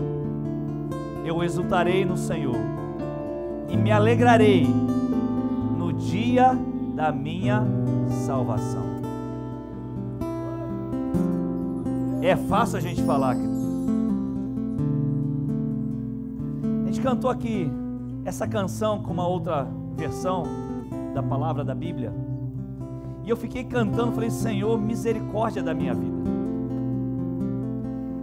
eu 1.24 1.42
exultarei 1.42 2.04
no 2.04 2.16
Senhor 2.16 2.56
e 3.68 3.76
me 3.76 3.92
alegrarei 3.92 4.66
no 5.78 5.92
dia 5.92 6.58
da 6.94 7.12
minha 7.12 7.64
salvação. 8.26 8.88
É 12.20 12.34
fácil 12.34 12.78
a 12.78 12.80
gente 12.80 13.02
falar, 13.04 13.36
querido. 13.36 13.57
Gente 16.98 17.02
cantou 17.02 17.30
aqui 17.30 17.70
essa 18.24 18.46
canção 18.46 19.00
com 19.00 19.12
uma 19.12 19.26
outra 19.26 19.68
versão 19.96 20.42
da 21.14 21.22
palavra 21.22 21.64
da 21.64 21.74
Bíblia. 21.74 22.12
E 23.24 23.30
eu 23.30 23.36
fiquei 23.36 23.62
cantando, 23.62 24.12
falei: 24.12 24.30
Senhor, 24.30 24.76
misericórdia 24.78 25.62
da 25.62 25.72
minha 25.72 25.94
vida. 25.94 26.18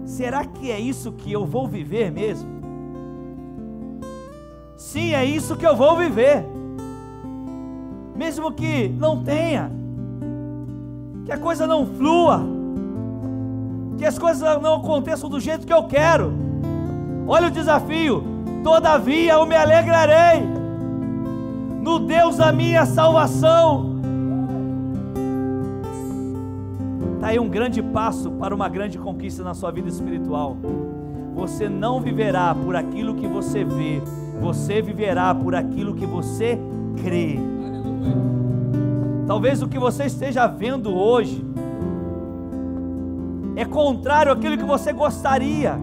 Será 0.04 0.46
que 0.46 0.70
é 0.70 0.80
isso 0.80 1.14
que 1.14 1.32
eu 1.32 1.46
vou 1.46 1.68
viver 1.68 2.12
mesmo? 2.12 2.50
Sim, 4.76 5.14
é 5.14 5.24
isso 5.24 5.56
que 5.56 5.66
eu 5.66 5.76
vou 5.76 5.96
viver. 5.96 6.46
Mesmo 8.14 8.52
que 8.52 8.90
não 8.90 9.24
tenha, 9.24 9.72
que 11.26 11.32
a 11.32 11.38
coisa 11.38 11.66
não 11.66 11.86
flua, 11.86 12.42
que 13.98 14.06
as 14.06 14.20
coisas 14.20 14.62
não 14.62 14.76
aconteçam 14.76 15.30
do 15.30 15.40
jeito 15.40 15.66
que 15.66 15.74
eu 15.74 15.84
quero. 15.86 16.34
Olha 17.26 17.48
o 17.48 17.52
desafio. 17.52 18.35
Todavia 18.66 19.34
eu 19.34 19.46
me 19.46 19.56
alegrarei 19.56 20.42
no 21.84 22.00
Deus 22.00 22.38
da 22.38 22.52
minha 22.52 22.84
salvação 22.84 23.94
Está 27.14 27.28
aí 27.28 27.40
um 27.40 27.48
grande 27.48 27.84
passo 27.84 28.32
para 28.32 28.56
uma 28.56 28.68
grande 28.68 28.98
conquista 28.98 29.44
na 29.44 29.54
sua 29.54 29.72
vida 29.72 29.88
espiritual. 29.88 30.58
Você 31.36 31.70
não 31.70 32.00
viverá 32.00 32.56
por 32.56 32.76
aquilo 32.76 33.14
que 33.14 33.28
você 33.28 33.64
vê, 33.64 34.02
você 34.42 34.82
viverá 34.82 35.34
por 35.34 35.54
aquilo 35.54 35.94
que 35.94 36.06
você 36.06 36.60
crê. 37.04 37.40
Talvez 39.28 39.62
o 39.62 39.68
que 39.68 39.78
você 39.78 40.06
esteja 40.06 40.48
vendo 40.48 40.92
hoje 40.92 41.46
é 43.56 43.66
contrário 43.66 44.32
àquilo 44.32 44.58
que 44.58 44.64
você 44.64 44.92
gostaria. 44.92 45.80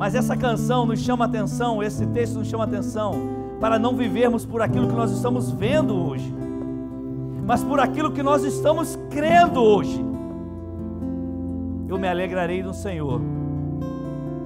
Mas 0.00 0.16
essa 0.16 0.36
canção 0.36 0.84
nos 0.84 0.98
chama 0.98 1.26
atenção, 1.26 1.80
esse 1.80 2.04
texto 2.08 2.40
nos 2.40 2.48
chama 2.48 2.64
atenção 2.64 3.12
para 3.60 3.78
não 3.78 3.94
vivermos 3.94 4.44
por 4.44 4.60
aquilo 4.60 4.88
que 4.88 4.94
nós 4.94 5.12
estamos 5.12 5.52
vendo 5.52 5.94
hoje 5.94 6.40
mas 7.50 7.64
por 7.64 7.80
aquilo 7.80 8.12
que 8.12 8.22
nós 8.22 8.44
estamos 8.44 8.96
crendo 9.10 9.60
hoje. 9.60 10.00
Eu 11.88 11.98
me 11.98 12.06
alegrarei 12.06 12.62
no 12.62 12.72
Senhor 12.72 13.20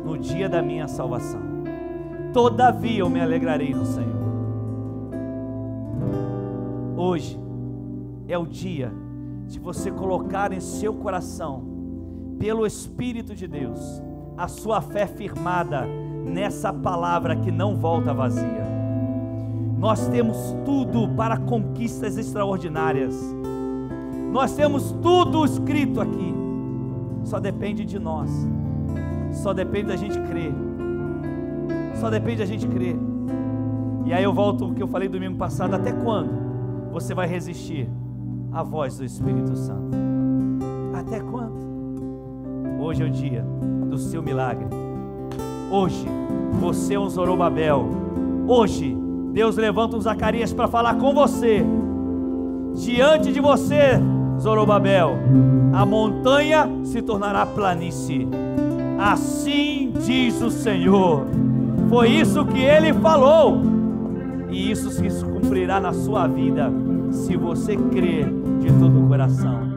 no 0.02 0.16
dia 0.16 0.48
da 0.48 0.62
minha 0.62 0.88
salvação. 0.88 1.42
Todavia 2.32 3.00
eu 3.00 3.10
me 3.10 3.20
alegrarei 3.20 3.74
no 3.74 3.84
Senhor. 3.84 4.24
Hoje 6.96 7.38
é 8.26 8.38
o 8.38 8.46
dia 8.46 8.90
de 9.48 9.58
você 9.58 9.90
colocar 9.90 10.50
em 10.50 10.60
seu 10.60 10.94
coração, 10.94 11.62
pelo 12.38 12.66
Espírito 12.66 13.34
de 13.34 13.46
Deus, 13.46 14.02
a 14.36 14.48
sua 14.48 14.80
fé 14.80 15.06
firmada 15.06 15.86
nessa 16.24 16.72
palavra 16.72 17.36
que 17.36 17.50
não 17.50 17.76
volta 17.76 18.12
vazia. 18.12 18.64
Nós 19.78 20.08
temos 20.08 20.36
tudo 20.64 21.08
para 21.10 21.36
conquistas 21.36 22.16
extraordinárias. 22.16 23.14
Nós 24.32 24.54
temos 24.54 24.92
tudo 25.02 25.44
escrito 25.44 26.00
aqui. 26.00 26.34
Só 27.22 27.38
depende 27.38 27.84
de 27.84 27.98
nós. 27.98 28.30
Só 29.32 29.52
depende 29.52 29.88
da 29.88 29.96
gente 29.96 30.18
crer. 30.20 30.52
Só 31.96 32.10
depende 32.10 32.38
da 32.38 32.46
gente 32.46 32.66
crer. 32.66 32.96
E 34.04 34.12
aí 34.12 34.24
eu 34.24 34.32
volto 34.32 34.64
ao 34.64 34.72
que 34.72 34.82
eu 34.82 34.88
falei 34.88 35.08
domingo 35.08 35.36
passado. 35.36 35.74
Até 35.74 35.92
quando 35.92 36.90
você 36.90 37.14
vai 37.14 37.26
resistir 37.26 37.88
à 38.52 38.62
voz 38.62 38.98
do 38.98 39.04
Espírito 39.04 39.54
Santo? 39.54 39.96
Até 40.94 41.20
quando? 41.20 41.54
Hoje 42.80 43.02
é 43.02 43.06
o 43.06 43.10
dia 43.10 43.44
do 43.94 44.00
seu 44.00 44.22
milagre. 44.22 44.66
Hoje 45.70 46.06
você 46.60 46.94
é 46.94 47.00
um 47.00 47.08
Zorobabel. 47.08 47.88
Hoje 48.46 48.96
Deus 49.32 49.56
levanta 49.56 49.96
um 49.96 50.00
Zacarias 50.00 50.52
para 50.52 50.68
falar 50.68 50.94
com 50.94 51.14
você. 51.14 51.64
Diante 52.74 53.32
de 53.32 53.40
você 53.40 54.00
Zorobabel, 54.40 55.16
a 55.72 55.86
montanha 55.86 56.68
se 56.82 57.00
tornará 57.02 57.46
planície. 57.46 58.28
Assim 58.98 59.92
diz 60.04 60.40
o 60.42 60.50
Senhor. 60.50 61.24
Foi 61.88 62.08
isso 62.10 62.44
que 62.46 62.60
ele 62.60 62.92
falou. 62.94 63.60
E 64.50 64.70
isso 64.70 64.90
se 64.90 65.24
cumprirá 65.24 65.80
na 65.80 65.92
sua 65.92 66.26
vida, 66.26 66.70
se 67.10 67.36
você 67.36 67.76
crer 67.76 68.26
de 68.60 68.72
todo 68.78 69.04
o 69.04 69.08
coração. 69.08 69.73